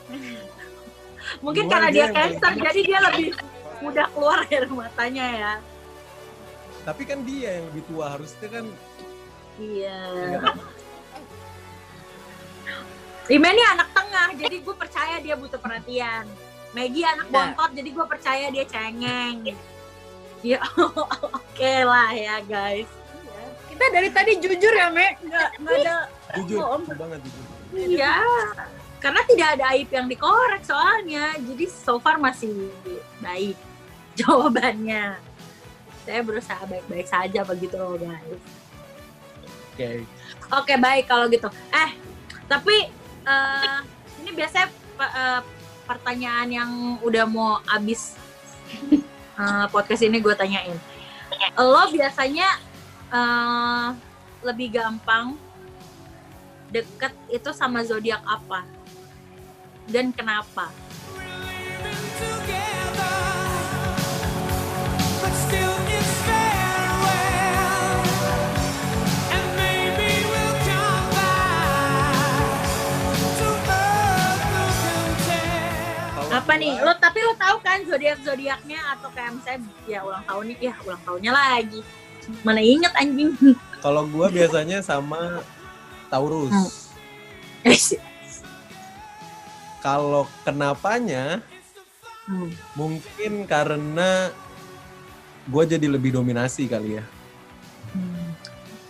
Mungkin 1.44 1.64
Gua 1.66 1.72
karena 1.72 1.88
dia 1.88 2.06
cancer, 2.12 2.52
jadi 2.56 2.80
dia 2.84 2.98
lebih 3.00 3.28
mudah 3.80 4.06
keluar 4.12 4.44
air 4.48 4.68
matanya 4.68 5.26
ya. 5.32 5.54
Tapi 6.84 7.02
kan 7.04 7.24
dia 7.24 7.60
yang 7.60 7.64
lebih 7.72 7.82
tua 7.88 8.16
harusnya 8.16 8.48
kan 8.48 8.66
Iya. 9.58 9.98
ya, 10.22 10.54
Rima 13.28 13.48
ini 13.52 13.60
anak 13.60 13.92
tengah, 13.92 14.28
jadi 14.40 14.56
gue 14.62 14.72
percaya 14.72 15.20
dia 15.20 15.36
butuh 15.36 15.60
perhatian. 15.60 16.24
Maggie 16.72 17.04
anak 17.04 17.28
Nah. 17.28 17.52
bontot, 17.52 17.70
jadi 17.76 17.88
gue 17.92 18.06
percaya 18.08 18.46
dia 18.48 18.64
cengeng. 18.64 19.52
Ya, 20.40 20.62
oke 21.36 21.74
lah 21.84 22.14
ya 22.14 22.40
guys. 22.46 22.88
Kita 23.78 23.94
dari 23.94 24.10
tadi 24.10 24.32
jujur 24.42 24.74
ya, 24.74 24.90
Me. 24.90 25.14
Nggak, 25.22 25.48
nggak 25.62 25.76
ada 25.86 25.94
jujur, 26.42 26.58
bohong. 26.58 26.82
jujur 26.82 26.96
banget 26.98 27.20
jujur. 27.22 27.44
Iya, 27.78 28.18
karena 28.98 29.20
tidak 29.30 29.48
ada 29.54 29.64
aib 29.78 29.88
yang 29.94 30.10
dikorek 30.10 30.66
soalnya. 30.66 31.38
Jadi 31.38 31.64
so 31.70 32.02
far 32.02 32.18
masih 32.18 32.74
baik 33.22 33.54
jawabannya. 34.18 35.14
Saya 36.02 36.20
berusaha 36.26 36.58
baik-baik 36.66 37.06
saja 37.06 37.46
begitu 37.46 37.78
loh 37.78 37.94
guys. 37.94 38.42
Oke. 39.70 40.02
Oke 40.50 40.74
baik 40.74 41.06
kalau 41.06 41.30
gitu. 41.30 41.46
Eh 41.70 41.94
tapi 42.50 42.90
eh, 43.22 43.78
ini 44.26 44.30
biasanya 44.34 44.66
eh, 44.98 45.40
pertanyaan 45.86 46.48
yang 46.50 46.70
udah 47.06 47.30
mau 47.30 47.62
abis 47.70 48.18
eh, 49.38 49.66
podcast 49.70 50.02
ini 50.02 50.18
gue 50.18 50.34
tanyain. 50.34 50.74
Lo 51.54 51.86
biasanya 51.94 52.58
eh, 53.12 53.88
lebih 54.44 54.68
gampang 54.78 55.34
deket 56.68 57.12
itu 57.32 57.50
sama 57.56 57.80
zodiak 57.84 58.20
apa? 58.28 58.64
Dan 59.88 60.12
kenapa? 60.12 60.68
Apa 76.28 76.54
nih? 76.54 76.76
Lo 76.84 76.92
tapi 77.00 77.18
lo 77.24 77.34
tahu 77.34 77.56
kan 77.64 77.82
zodiak 77.88 78.20
zodiaknya 78.22 78.78
atau 78.94 79.08
kayak 79.10 79.40
misalnya 79.40 79.68
ya 79.88 80.00
ulang 80.04 80.24
tahun 80.28 80.44
nih, 80.52 80.58
ya 80.70 80.74
ulang 80.84 81.02
tahunnya 81.02 81.32
lagi. 81.32 81.80
Mana 82.40 82.60
inget 82.60 82.92
anjing? 82.94 83.32
Kalau 83.84 84.04
gua 84.06 84.26
biasanya 84.28 84.80
sama 84.80 85.40
Taurus. 86.08 86.52
Hmm. 87.62 87.74
Kalau 89.80 90.26
kenapanya 90.42 91.40
Hmm. 92.28 92.52
mungkin 92.74 93.48
karena 93.48 94.28
gua 95.44 95.64
jadi 95.64 95.88
lebih 95.88 96.12
dominasi 96.12 96.68
kali 96.68 97.00
ya. 97.00 97.04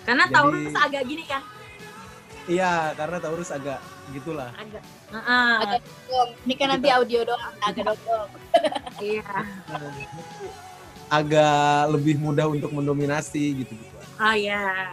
Karena 0.02 0.26
Jadi- 0.26 0.34
Taurus 0.34 0.74
agak 0.74 1.02
gini 1.06 1.22
kan, 1.22 1.46
Iya, 2.48 2.96
karena 2.96 3.20
Taurus 3.20 3.52
agak 3.52 3.78
gitulah. 4.10 4.50
agak. 4.50 4.82
Heeh, 5.14 5.52
Agak 5.60 5.80
dong. 6.08 6.30
Ini 6.42 6.54
kan 6.56 6.66
nanti 6.72 6.88
audio 6.90 7.20
doang, 7.22 7.54
agak 7.60 7.94
dong. 7.94 8.28
iya. 8.98 9.22
Agak 11.08 11.88
lebih 11.92 12.20
mudah 12.20 12.52
untuk 12.52 12.68
mendominasi 12.72 13.64
gitu 13.64 13.72
gitu. 13.72 13.96
Oh 14.20 14.34
iya. 14.36 14.92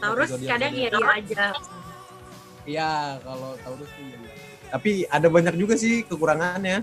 Taurus 0.00 0.30
kadang 0.42 0.72
iya 0.74 0.88
iya 0.90 1.06
aja. 1.12 1.44
Iya, 2.66 2.92
kalau 3.22 3.54
Taurus 3.62 3.90
tuh 3.94 4.02
iya. 4.04 4.18
Tapi 4.70 4.90
ada 5.06 5.28
banyak 5.30 5.54
juga 5.54 5.74
sih 5.78 6.02
kekurangannya. 6.06 6.82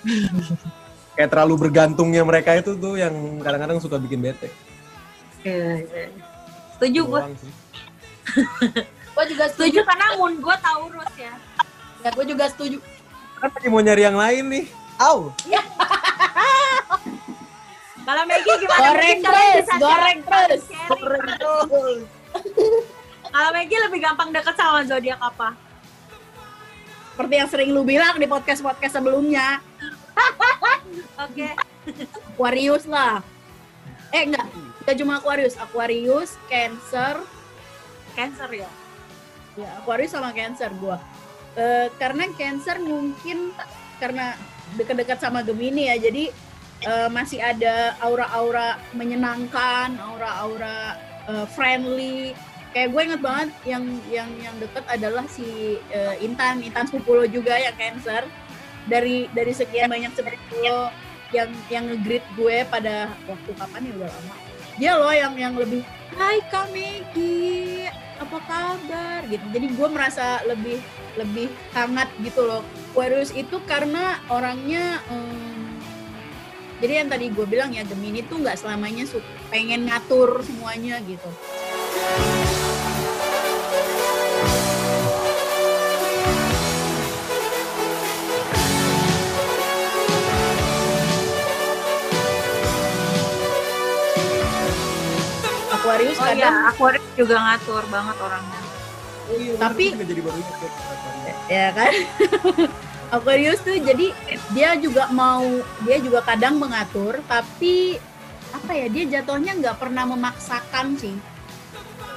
Kayak 1.18 1.30
terlalu 1.36 1.68
bergantungnya 1.68 2.24
mereka 2.24 2.56
itu 2.56 2.78
tuh 2.78 2.96
yang 2.96 3.12
kadang-kadang 3.44 3.82
suka 3.82 4.00
bikin 4.00 4.24
bete. 4.24 4.48
Iya, 5.44 5.84
iya. 5.84 6.08
Setuju 6.78 7.00
gue. 7.04 7.22
Gue 9.10 9.24
juga 9.36 9.52
Setuju 9.52 9.84
karena 9.84 10.06
moon 10.16 10.38
gue 10.38 10.56
Taurus 10.64 11.12
ya. 11.18 11.34
Ya, 12.00 12.08
gue 12.08 12.24
juga 12.24 12.48
setuju. 12.48 12.80
Kan 13.36 13.52
lagi 13.52 13.68
mau 13.68 13.82
nyari 13.84 14.02
yang 14.06 14.16
lain 14.16 14.44
nih. 14.48 14.64
Au. 14.96 15.28
Kalau 18.10 18.26
Maggie 18.26 18.56
gimana? 18.58 18.80
Goreng 18.82 18.98
Mungkin 18.98 19.22
kalian 19.22 19.54
terus, 19.54 19.66
goreng 19.78 20.20
terus. 20.26 20.62
Kalau 23.30 23.50
Maggie 23.54 23.80
lebih 23.86 24.00
gampang 24.02 24.28
deket 24.34 24.54
sama 24.58 24.82
zodiak 24.82 25.20
apa? 25.22 25.54
Seperti 27.14 27.34
yang 27.38 27.46
sering 27.46 27.70
lu 27.70 27.86
bilang 27.86 28.18
di 28.18 28.26
podcast-podcast 28.26 28.98
sebelumnya. 28.98 29.62
Oke. 31.22 31.54
Aquarius 32.34 32.90
lah. 32.90 33.22
Eh 34.10 34.26
enggak, 34.26 34.42
enggak 34.58 34.96
cuma 34.98 35.22
Aquarius, 35.22 35.54
Aquarius, 35.54 36.34
Cancer, 36.50 37.14
Cancer 38.18 38.50
ya. 38.50 38.70
ya 39.54 39.70
Aquarius 39.86 40.10
sama 40.10 40.34
Cancer 40.34 40.74
gua. 40.82 40.98
Eh, 41.54 41.86
karena 41.94 42.26
Cancer 42.34 42.82
mungkin 42.82 43.54
karena 44.02 44.34
dekat-dekat 44.74 45.22
sama 45.22 45.46
Gemini 45.46 45.94
ya, 45.94 46.10
jadi 46.10 46.49
eh, 46.84 47.08
masih 47.12 47.40
ada 47.40 47.96
aura-aura 48.00 48.80
menyenangkan, 48.96 49.96
aura-aura 50.00 50.96
eh, 51.28 51.46
friendly. 51.52 52.32
Kayak 52.70 52.88
gue 52.94 53.02
inget 53.02 53.22
banget 53.22 53.48
yang 53.66 53.84
yang 54.06 54.30
yang 54.38 54.54
deket 54.62 54.84
adalah 54.86 55.26
si 55.26 55.78
eh, 55.90 56.14
Intan, 56.22 56.62
Intan 56.62 56.86
sepupu 56.86 57.18
lo 57.18 57.26
juga 57.26 57.58
yang 57.58 57.74
Cancer. 57.76 58.24
Dari 58.88 59.28
dari 59.36 59.52
sekian 59.52 59.92
banyak 59.92 60.14
sepupu 60.16 60.56
lo 60.64 60.88
yang 61.30 61.50
yang 61.70 61.84
nge-greet 61.90 62.26
gue 62.34 62.66
pada 62.66 63.10
waktu 63.26 63.50
kapan 63.58 63.86
ya 63.86 63.92
udah 64.02 64.10
lama. 64.10 64.34
Dia 64.80 64.92
loh 64.96 65.14
yang 65.14 65.34
yang 65.36 65.54
lebih 65.58 65.82
Hai 66.10 66.42
Kak 66.50 66.74
Megi, 66.74 67.86
apa 68.18 68.38
kabar 68.44 69.20
gitu. 69.30 69.46
Jadi 69.54 69.66
gue 69.78 69.88
merasa 69.88 70.42
lebih 70.42 70.82
lebih 71.14 71.46
hangat 71.74 72.10
gitu 72.22 72.42
loh. 72.42 72.62
Aquarius 72.90 73.30
itu 73.30 73.62
karena 73.70 74.18
orangnya 74.26 74.98
em, 75.06 75.59
jadi 76.80 77.04
yang 77.04 77.08
tadi 77.12 77.28
gue 77.28 77.44
bilang 77.44 77.70
ya 77.76 77.84
Gemini 77.84 78.24
tuh 78.24 78.40
nggak 78.40 78.56
selamanya 78.56 79.04
pengen 79.52 79.84
ngatur 79.84 80.40
semuanya 80.40 80.96
gitu. 81.04 81.28
Aquarius 95.70 96.18
Oh 96.18 96.24
kadang 96.26 96.54
iya, 96.54 96.68
Aquarius 96.72 97.06
juga 97.16 97.36
ngatur 97.40 97.84
banget 97.88 98.16
orangnya. 98.20 98.60
Oh 99.30 99.36
iya, 99.38 99.52
Tapi- 99.56 99.88
gua 99.90 99.96
juga 99.96 100.06
jadi 100.10 100.20
baru 100.26 100.36
ingat 100.40 100.56
ya, 100.60 101.34
ya 101.48 101.66
kan 101.70 101.92
Aquarius 103.16 103.60
tuh 103.62 103.76
jadi 103.78 104.06
dia 104.50 104.74
juga 104.74 105.06
mau 105.10 105.44
dia 105.82 105.98
juga 105.98 106.20
kadang 106.20 106.58
mengatur 106.58 107.22
tapi 107.24 107.98
apa 108.50 108.72
ya 108.74 108.86
dia 108.86 109.04
jatuhnya 109.18 109.54
nggak 109.56 109.76
pernah 109.78 110.04
memaksakan 110.04 110.98
sih. 110.98 111.14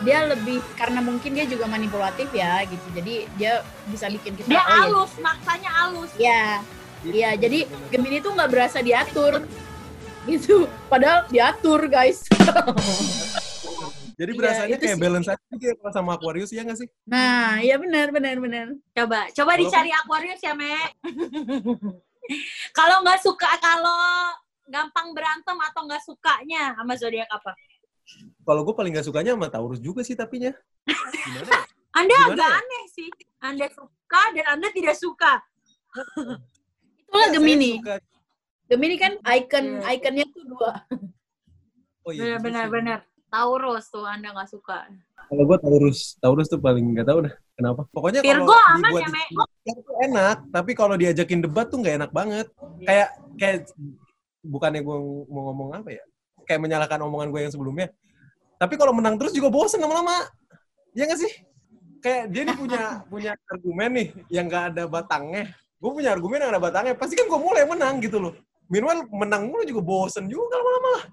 Dia 0.04 0.28
lebih 0.28 0.60
karena 0.76 1.00
mungkin 1.00 1.32
dia 1.32 1.46
juga 1.46 1.64
manipulatif 1.64 2.28
ya 2.30 2.66
gitu. 2.66 2.88
Jadi 2.92 3.30
dia 3.38 3.62
bisa 3.88 4.10
bikin 4.10 4.36
kita 4.36 4.50
Dia 4.50 4.60
oh 4.60 4.66
ya 4.66 4.76
halus, 4.84 5.12
maksanya 5.18 5.72
halus. 5.72 6.12
ya 6.18 6.60
Iya, 7.04 7.36
jadi 7.36 7.68
Gemini 7.92 8.18
tuh 8.18 8.32
nggak 8.32 8.48
berasa 8.48 8.80
diatur. 8.80 9.44
Gitu. 10.24 10.66
Padahal 10.88 11.28
diatur 11.28 11.86
guys. 11.86 12.24
Jadi 14.14 14.30
Iya, 14.30 14.40
berasanya 14.40 14.76
itu 14.78 14.86
kayak 14.86 14.96
sih. 14.96 15.04
balance 15.04 15.28
aja 15.28 15.44
gitu 15.52 15.66
ya 15.68 15.90
sama 15.90 16.14
Aquarius 16.14 16.54
ya 16.54 16.62
nggak 16.62 16.80
sih? 16.80 16.88
nah 17.04 17.58
iya 17.60 17.76
benar 17.76 18.14
benar 18.14 18.38
benar. 18.38 18.68
Coba, 18.94 19.26
coba 19.34 19.52
Kalau 19.52 19.62
dicari 19.66 19.90
Aquarius 19.92 20.38
ya, 20.40 20.54
Me. 20.54 20.70
kalau 22.72 23.02
nggak 23.02 23.20
suka, 23.20 23.50
kalau 23.58 24.00
gampang 24.66 25.12
berantem 25.12 25.58
atau 25.62 25.82
nggak 25.84 26.02
sukanya 26.02 26.72
sama 26.74 26.94
zodiak 26.94 27.28
apa? 27.28 27.52
Kalau 28.42 28.62
gue 28.62 28.74
paling 28.74 28.92
nggak 28.92 29.06
sukanya 29.06 29.32
sama 29.34 29.48
Taurus 29.48 29.80
juga 29.80 30.02
sih 30.02 30.14
tapinya. 30.14 30.52
Gimana 30.86 31.48
ya? 31.48 31.62
Anda 31.94 32.16
Gimana 32.16 32.34
agak 32.34 32.50
ya? 32.50 32.60
aneh 32.60 32.84
sih. 32.90 33.10
Anda 33.40 33.66
suka 33.70 34.22
dan 34.34 34.46
Anda 34.50 34.68
tidak 34.70 34.96
suka. 34.96 35.34
itulah 36.98 37.22
Saya 37.22 37.34
Gemini 37.34 37.72
suka- 37.78 38.02
Gemini 38.66 38.96
kan 38.98 39.14
icon 39.30 39.66
Iya. 39.78 39.90
ikonnya 39.94 40.26
tuh 40.28 40.44
dua 40.48 40.72
Oh 42.04 42.12
iya. 42.12 42.36
Benar, 42.36 42.42
benar, 42.42 42.42
gitu 42.42 42.66
sih. 42.66 42.74
benar. 42.74 43.00
Taurus 43.30 43.86
tuh 43.88 44.04
Anda 44.04 44.30
nggak 44.30 44.50
suka. 44.50 44.78
Kalau 45.24 45.44
gue 45.44 45.58
Taurus, 45.58 46.00
Taurus 46.18 46.48
tuh 46.48 46.58
paling 46.58 46.84
nggak 46.92 47.08
tahu 47.08 47.20
dah 47.26 47.34
kenapa. 47.58 47.82
Pokoknya 47.90 48.22
kalau 48.22 48.46
Virgo 48.46 48.56
aman 48.56 48.92
dibuat 48.92 49.50
ya, 49.64 49.74
tuh 49.80 49.96
enak, 50.06 50.38
tapi 50.50 50.72
kalau 50.74 50.96
diajakin 50.98 51.40
debat 51.46 51.66
tuh 51.70 51.80
nggak 51.82 51.96
enak 52.04 52.12
banget. 52.12 52.48
Kayak 52.84 53.10
kayak 53.40 53.58
bukannya 54.44 54.82
gue 54.84 54.98
mau 55.32 55.44
ngomong 55.52 55.70
apa 55.80 55.90
ya? 55.96 56.04
Kayak 56.44 56.62
menyalahkan 56.68 57.00
omongan 57.00 57.30
gue 57.32 57.42
yang 57.48 57.54
sebelumnya. 57.54 57.88
Tapi 58.60 58.74
kalau 58.76 58.92
menang 58.96 59.16
terus 59.16 59.32
juga 59.32 59.50
bosen 59.50 59.80
lama-lama. 59.80 60.28
Iya 60.94 61.10
nggak 61.10 61.20
sih? 61.20 61.34
Kayak 62.04 62.24
dia 62.32 62.42
nih 62.48 62.58
punya 62.58 62.84
punya 63.12 63.32
argumen 63.48 63.90
nih 63.96 64.08
yang 64.30 64.46
nggak 64.50 64.64
ada 64.76 64.84
batangnya. 64.86 65.54
Gue 65.80 65.92
punya 65.92 66.16
argumen 66.16 66.40
yang 66.44 66.52
ada 66.52 66.62
batangnya. 66.62 66.94
Pasti 66.96 67.16
kan 67.16 67.28
gue 67.28 67.40
mulai 67.40 67.64
menang 67.68 68.00
gitu 68.04 68.20
loh. 68.20 68.34
Minimal 68.72 69.08
menang 69.12 69.52
mulu 69.52 69.64
juga 69.68 69.82
bosen 69.84 70.26
juga 70.32 70.56
lama-lama 70.60 70.90
lah. 71.00 71.06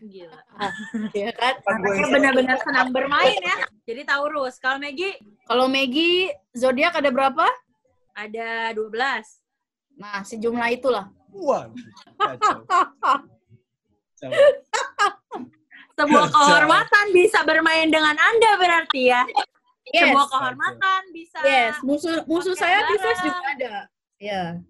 Gila. 0.00 0.40
ya 1.12 1.28
kan 1.36 1.60
yang- 1.60 2.12
benar-benar 2.12 2.56
senang 2.64 2.88
bermain 2.88 3.36
ya. 3.36 3.56
Jadi 3.84 4.02
Taurus. 4.08 4.56
Kalau 4.56 4.80
Maggie 4.80 5.16
Kalau 5.44 5.66
Maggie, 5.68 6.32
zodiak 6.56 6.96
ada 6.96 7.12
berapa? 7.12 7.44
ada 8.10 8.72
12. 8.76 9.40
Nah, 9.96 10.20
sejumlah 10.24 10.68
itulah. 10.72 11.08
Wah. 11.32 11.68
Sebuah 15.96 16.26
kehormatan 16.32 17.04
bisa 17.12 17.44
bermain 17.44 17.88
dengan 17.92 18.16
Anda 18.16 18.50
berarti 18.56 19.12
ya. 19.12 19.22
Yes. 19.88 20.12
Sebuah 20.12 20.26
kehormatan 20.28 21.00
bisa. 21.12 21.38
Yes, 21.44 21.74
musuh 21.84 22.24
musuh 22.24 22.56
saya. 22.56 22.84
Pisces 22.88 23.18
juga 23.20 23.40
ada. 23.56 23.74
Ya. 24.20 24.60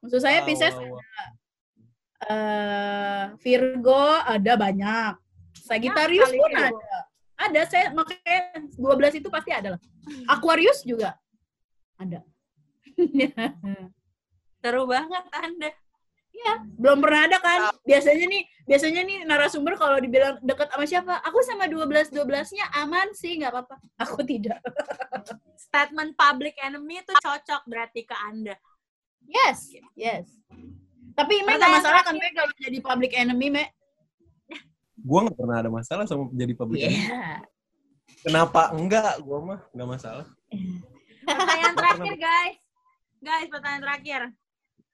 Musuh 0.00 0.20
saya 0.20 0.40
Pisces 0.44 0.72
wow, 0.76 0.96
wow. 0.96 1.00
Eh, 2.28 3.24
Virgo 3.40 4.04
ada 4.20 4.52
banyak. 4.58 5.12
Sagittarius 5.56 6.32
pun 6.34 6.50
Virgo. 6.50 6.68
ada. 6.76 6.98
Ada 7.40 7.60
saya 7.72 7.86
makanya 7.96 8.68
12 8.76 9.20
itu 9.24 9.28
pasti 9.32 9.50
ada 9.54 9.76
lah. 9.76 9.80
Aquarius 10.28 10.84
juga 10.84 11.16
ada. 11.96 12.20
Seru 14.60 14.84
banget 14.84 15.24
Anda. 15.32 15.72
Belum 16.80 16.98
pernah 17.04 17.28
ada 17.28 17.38
kan? 17.40 17.60
Biasanya 17.84 18.24
nih, 18.28 18.42
biasanya 18.64 19.00
nih 19.04 19.18
narasumber 19.28 19.76
kalau 19.76 20.00
dibilang 20.00 20.40
deket 20.40 20.72
sama 20.72 20.84
siapa? 20.88 21.14
Aku 21.28 21.38
sama 21.44 21.68
12 21.68 22.12
12-nya 22.16 22.66
aman 22.80 23.12
sih, 23.12 23.36
nggak 23.36 23.52
apa-apa. 23.52 23.76
Aku 24.08 24.24
tidak. 24.24 24.60
Statement 25.60 26.16
public 26.16 26.56
enemy 26.64 27.04
itu 27.04 27.12
cocok 27.20 27.62
berarti 27.68 28.08
ke 28.08 28.16
Anda. 28.16 28.56
Yes, 29.28 29.70
yes. 29.94 30.26
Tapi 31.20 31.34
nggak 31.36 31.52
Pertanyaan 31.52 31.76
masalah 31.84 32.00
kan 32.00 32.14
Mek 32.16 32.32
kalau 32.32 32.52
jadi 32.56 32.78
public 32.80 33.12
enemy, 33.12 33.46
Mek? 33.52 33.68
Gue 35.00 35.18
nggak 35.28 35.36
pernah 35.36 35.56
ada 35.60 35.70
masalah 35.72 36.04
sama 36.08 36.32
jadi 36.32 36.52
public. 36.56 36.80
enemy. 36.88 36.96
Iya. 36.96 37.44
Kenapa 38.24 38.72
enggak? 38.72 39.20
Gue 39.20 39.38
mah 39.44 39.60
nggak 39.76 39.88
masalah. 39.88 40.26
Pertanyaan 41.24 41.76
terakhir, 41.76 42.14
guys. 42.16 42.56
Guys, 43.20 43.48
pertanyaan 43.52 43.84
terakhir. 43.84 44.20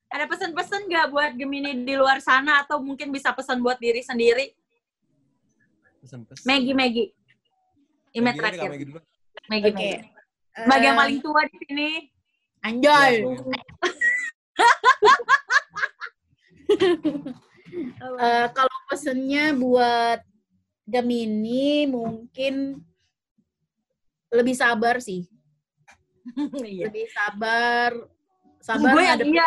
Ada 0.07 0.25
pesan-pesan 0.27 0.87
nggak 0.87 1.07
buat 1.11 1.31
Gemini 1.35 1.83
di 1.83 1.95
luar 1.95 2.19
sana 2.19 2.62
atau 2.62 2.79
mungkin 2.79 3.11
bisa 3.11 3.31
pesan 3.35 3.62
buat 3.62 3.79
diri 3.79 4.03
sendiri? 4.03 4.51
Pesan-pesan. 6.03 6.43
Maggie, 6.47 6.75
Maggie. 6.75 7.11
Ime 8.15 8.31
Maggie 8.31 8.39
aja, 8.39 8.43
Kak, 8.43 8.51
terakhir. 8.51 8.71
Maggie 8.71 8.87
dulu. 8.87 9.01
Maggie, 9.47 9.71
Oke. 9.71 9.75
Maggie. 9.75 9.99
Sebagai 10.57 10.87
yang 10.87 10.97
Eh, 10.97 11.01
paling 11.03 11.19
tua 11.21 11.41
di 11.47 11.57
sini. 11.62 11.91
Anjay. 12.62 13.12
Iya, 13.23 13.95
Eh, 17.96 18.46
kalau 18.55 18.76
pesennya 18.88 19.50
buat 19.52 20.22
Gemini 20.87 21.85
mungkin 21.90 22.79
lebih 24.31 24.55
sabar 24.55 25.02
sih. 25.02 25.26
Iya. 26.57 26.88
Lebih 26.88 27.07
sabar. 27.11 27.90
Sabar 28.62 28.90
Gue 28.94 29.02
ngadepin- 29.02 29.35
iya, 29.35 29.46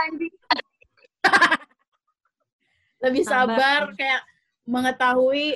lebih 3.04 3.24
Sabar. 3.24 3.56
sabar 3.56 3.82
kayak 3.96 4.22
mengetahui 4.68 5.48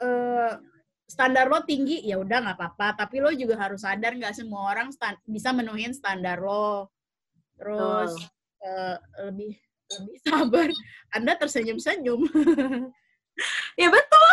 eh, 0.00 0.52
standar 1.08 1.48
lo 1.48 1.64
tinggi 1.64 2.04
ya 2.04 2.20
udah 2.20 2.38
nggak 2.44 2.58
apa-apa 2.60 3.06
tapi 3.06 3.20
lo 3.24 3.32
juga 3.32 3.56
harus 3.56 3.80
sadar 3.84 4.12
nggak 4.12 4.36
semua 4.36 4.68
orang 4.74 4.92
bisa 5.24 5.50
menuhin 5.56 5.96
standar 5.96 6.40
lo 6.40 6.92
terus 7.56 8.12
eh, 8.60 8.96
lebih 9.24 9.56
lebih 9.86 10.18
sabar 10.26 10.68
anda 11.14 11.32
tersenyum-senyum. 11.38 12.20
Ya 13.76 13.92
betul. 13.92 14.32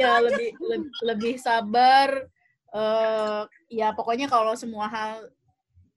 ya 0.00 0.16
lebih 0.24 0.56
lebih, 0.56 0.92
lebih 1.04 1.34
sabar 1.36 2.24
eh 2.72 3.42
ya 3.68 3.92
pokoknya 3.92 4.32
kalau 4.32 4.56
semua 4.56 4.88
hal 4.88 5.28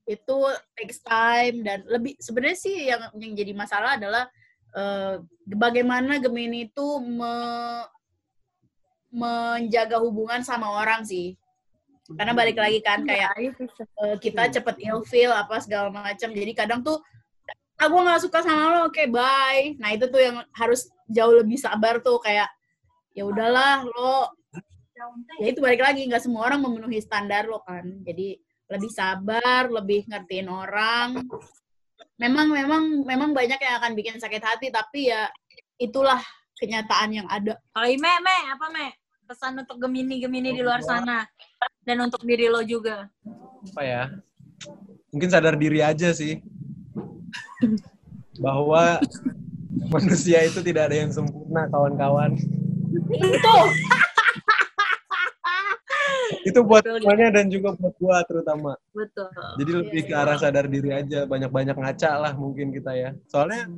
itu 0.03 0.37
takes 0.75 0.99
time 0.99 1.63
dan 1.63 1.87
lebih 1.87 2.19
sebenarnya 2.19 2.59
sih 2.59 2.75
yang 2.91 2.99
yang 3.15 3.31
jadi 3.31 3.55
masalah 3.55 3.95
adalah 3.95 4.27
eh, 4.75 5.23
bagaimana 5.47 6.19
Gemini 6.19 6.67
itu 6.67 6.99
me- 6.99 7.87
menjaga 9.11 9.99
hubungan 10.03 10.43
sama 10.43 10.67
orang 10.83 11.07
sih. 11.07 11.39
Karena 12.11 12.35
balik 12.35 12.59
lagi 12.59 12.83
kan 12.83 13.07
kayak 13.07 13.31
eh, 13.39 14.15
kita 14.19 14.51
cepet 14.51 14.83
ilfeel 14.83 15.31
apa 15.31 15.63
segala 15.63 15.87
macam 15.87 16.27
jadi 16.35 16.51
kadang 16.51 16.83
tuh 16.83 16.99
aku 17.81 17.95
nggak 17.97 18.21
suka 18.21 18.39
sama 18.45 18.65
lo 18.69 18.79
oke 18.93 19.03
bye 19.09 19.75
nah 19.81 19.89
itu 19.89 20.05
tuh 20.07 20.21
yang 20.21 20.37
harus 20.53 20.87
jauh 21.09 21.33
lebih 21.33 21.57
sabar 21.57 21.97
tuh 21.99 22.21
kayak 22.21 22.47
ya 23.17 23.25
udahlah 23.25 23.81
lo 23.83 24.29
ya 25.41 25.49
itu 25.49 25.57
balik 25.59 25.81
lagi 25.81 26.05
nggak 26.05 26.21
semua 26.21 26.45
orang 26.45 26.61
memenuhi 26.61 27.01
standar 27.01 27.49
lo 27.49 27.65
kan 27.65 27.83
jadi 28.05 28.37
lebih 28.71 28.91
sabar 28.93 29.67
lebih 29.67 30.05
ngertiin 30.07 30.47
orang 30.47 31.19
memang 32.21 32.53
memang 32.53 32.83
memang 33.03 33.29
banyak 33.33 33.57
yang 33.57 33.81
akan 33.81 33.97
bikin 33.97 34.21
sakit 34.21 34.39
hati 34.45 34.69
tapi 34.69 35.09
ya 35.09 35.27
itulah 35.81 36.21
kenyataan 36.61 37.09
yang 37.09 37.25
ada 37.25 37.57
Kalau 37.73 37.89
Ime, 37.89 38.13
Me, 38.21 38.37
apa 38.53 38.69
Me? 38.69 38.93
Pesan 39.25 39.57
untuk 39.57 39.81
Gemini-Gemini 39.81 40.53
di 40.53 40.61
luar 40.61 40.85
sana. 40.85 41.25
Dan 41.81 42.05
untuk 42.05 42.21
diri 42.21 42.45
lo 42.45 42.61
juga. 42.61 43.09
apa 43.61 43.81
ya? 43.81 44.03
Mungkin 45.09 45.29
sadar 45.33 45.57
diri 45.57 45.81
aja 45.81 46.13
sih. 46.13 46.37
Bahwa 48.41 48.97
manusia 49.91 50.43
itu 50.45 50.59
tidak 50.63 50.91
ada 50.91 50.97
yang 51.05 51.11
sempurna, 51.13 51.67
kawan-kawan. 51.69 52.35
itu 53.11 53.55
Itu 56.41 56.65
buat 56.65 56.81
semuanya 56.81 57.29
dan 57.29 57.53
juga 57.53 57.77
buat 57.77 57.93
gua 58.01 58.25
terutama. 58.25 58.73
Betul. 58.95 59.29
Jadi 59.61 59.71
lebih 59.77 60.01
ke 60.09 60.13
arah 60.15 60.37
sadar 60.41 60.65
diri 60.65 60.89
aja, 60.89 61.29
banyak-banyak 61.29 61.77
ngaca 61.77 62.11
lah 62.17 62.33
mungkin 62.33 62.73
kita 62.73 62.91
ya. 62.97 63.09
Soalnya 63.29 63.69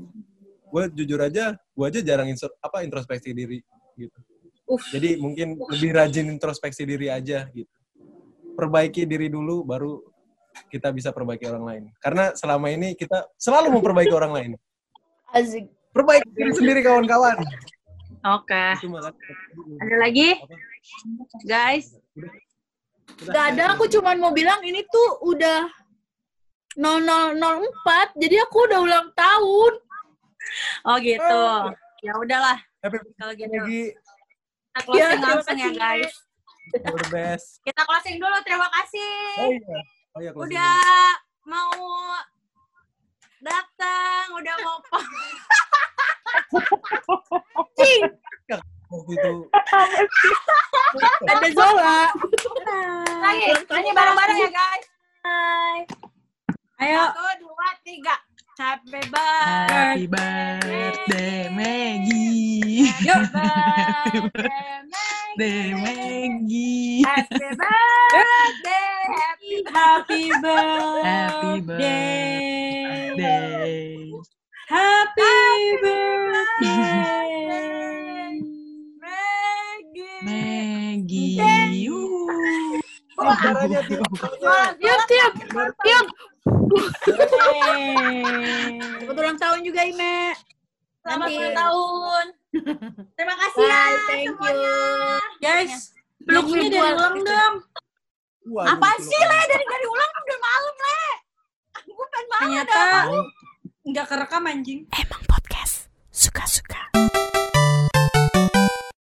gue 0.73 0.83
jujur 0.95 1.19
aja, 1.21 1.53
gue 1.53 1.85
aja 1.85 1.99
jarang 2.01 2.31
apa 2.63 2.81
introspeksi 2.81 3.35
diri 3.35 3.59
gitu. 3.99 4.19
Uff. 4.63 4.89
Jadi 4.95 5.19
mungkin 5.19 5.59
lebih 5.59 5.91
rajin 5.91 6.31
introspeksi 6.31 6.87
diri 6.87 7.11
aja 7.11 7.45
gitu. 7.51 7.69
Perbaiki 8.53 9.03
diri 9.03 9.27
dulu, 9.27 9.65
baru 9.67 9.99
kita 10.69 10.89
bisa 10.93 11.09
perbaiki 11.13 11.45
orang 11.49 11.63
lain. 11.65 11.83
Karena 12.01 12.33
selama 12.33 12.69
ini 12.69 12.93
kita 12.93 13.29
selalu 13.37 13.79
memperbaiki 13.79 14.13
orang 14.13 14.33
lain. 14.33 14.51
asik 15.33 15.65
Perbaiki 15.93 16.29
diri 16.33 16.51
sendiri 16.57 16.79
kawan-kawan. 16.81 17.37
Oke. 18.23 18.65
Makanya. 18.81 19.13
Ada 19.77 19.95
lagi? 20.01 20.29
Apa? 20.41 20.55
Guys. 21.45 21.93
Udah, 23.21 23.29
Gak 23.29 23.45
ada, 23.53 23.63
aku 23.77 23.85
cuman 23.91 24.17
mau 24.17 24.33
bilang 24.33 24.63
ini 24.65 24.81
tuh 24.89 25.21
udah 25.27 25.69
0004, 26.73 28.17
jadi 28.17 28.35
aku 28.41 28.57
udah 28.65 28.79
ulang 28.81 29.07
tahun. 29.13 29.73
Oh 30.89 30.97
gitu. 30.97 31.43
Ya 32.01 32.13
udahlah. 32.17 32.57
Kalau 33.21 33.33
gitu. 33.37 33.53
lagi. 33.53 33.83
Kita 34.73 34.79
closing 34.81 34.97
Ya, 34.97 35.07
langsung 35.21 35.59
ya 35.61 35.71
guys. 35.77 36.13
You're 36.73 36.97
the 36.97 37.09
best. 37.13 37.61
Kita 37.61 37.81
closing 37.85 38.17
dulu. 38.17 38.37
Terima 38.41 38.67
kasih. 38.73 39.13
Oh 39.37 39.51
iya. 39.53 39.77
Oh 40.13 40.21
iya, 40.21 40.29
closing 40.29 40.53
Udah 40.53 41.17
mau 41.49 41.73
datang. 43.41 44.25
Udah 44.37 44.55
mau 44.61 44.77
Cing, 47.73 48.05
dulu. 48.53 48.69
Waktu 48.93 49.13
itu 49.17 49.33
ada 51.25 51.47
Zola. 51.57 52.13
Lagi. 53.25 53.57
Nyanyi 53.73 53.91
bareng-bareng 53.97 54.37
ya 54.37 54.49
guys. 54.53 54.85
Hai. 55.25 55.79
Ayo. 56.77 57.03
Satu, 57.09 57.25
dua, 57.41 57.67
tiga. 57.81 58.15
Happy 58.61 59.01
birthday. 59.09 59.65
Happy 59.73 60.05
birthday 60.05 61.49
Maggie. 61.49 62.93
Yuk. 63.01 63.33
Maggie. 63.33 64.29
Birthday 64.29 64.62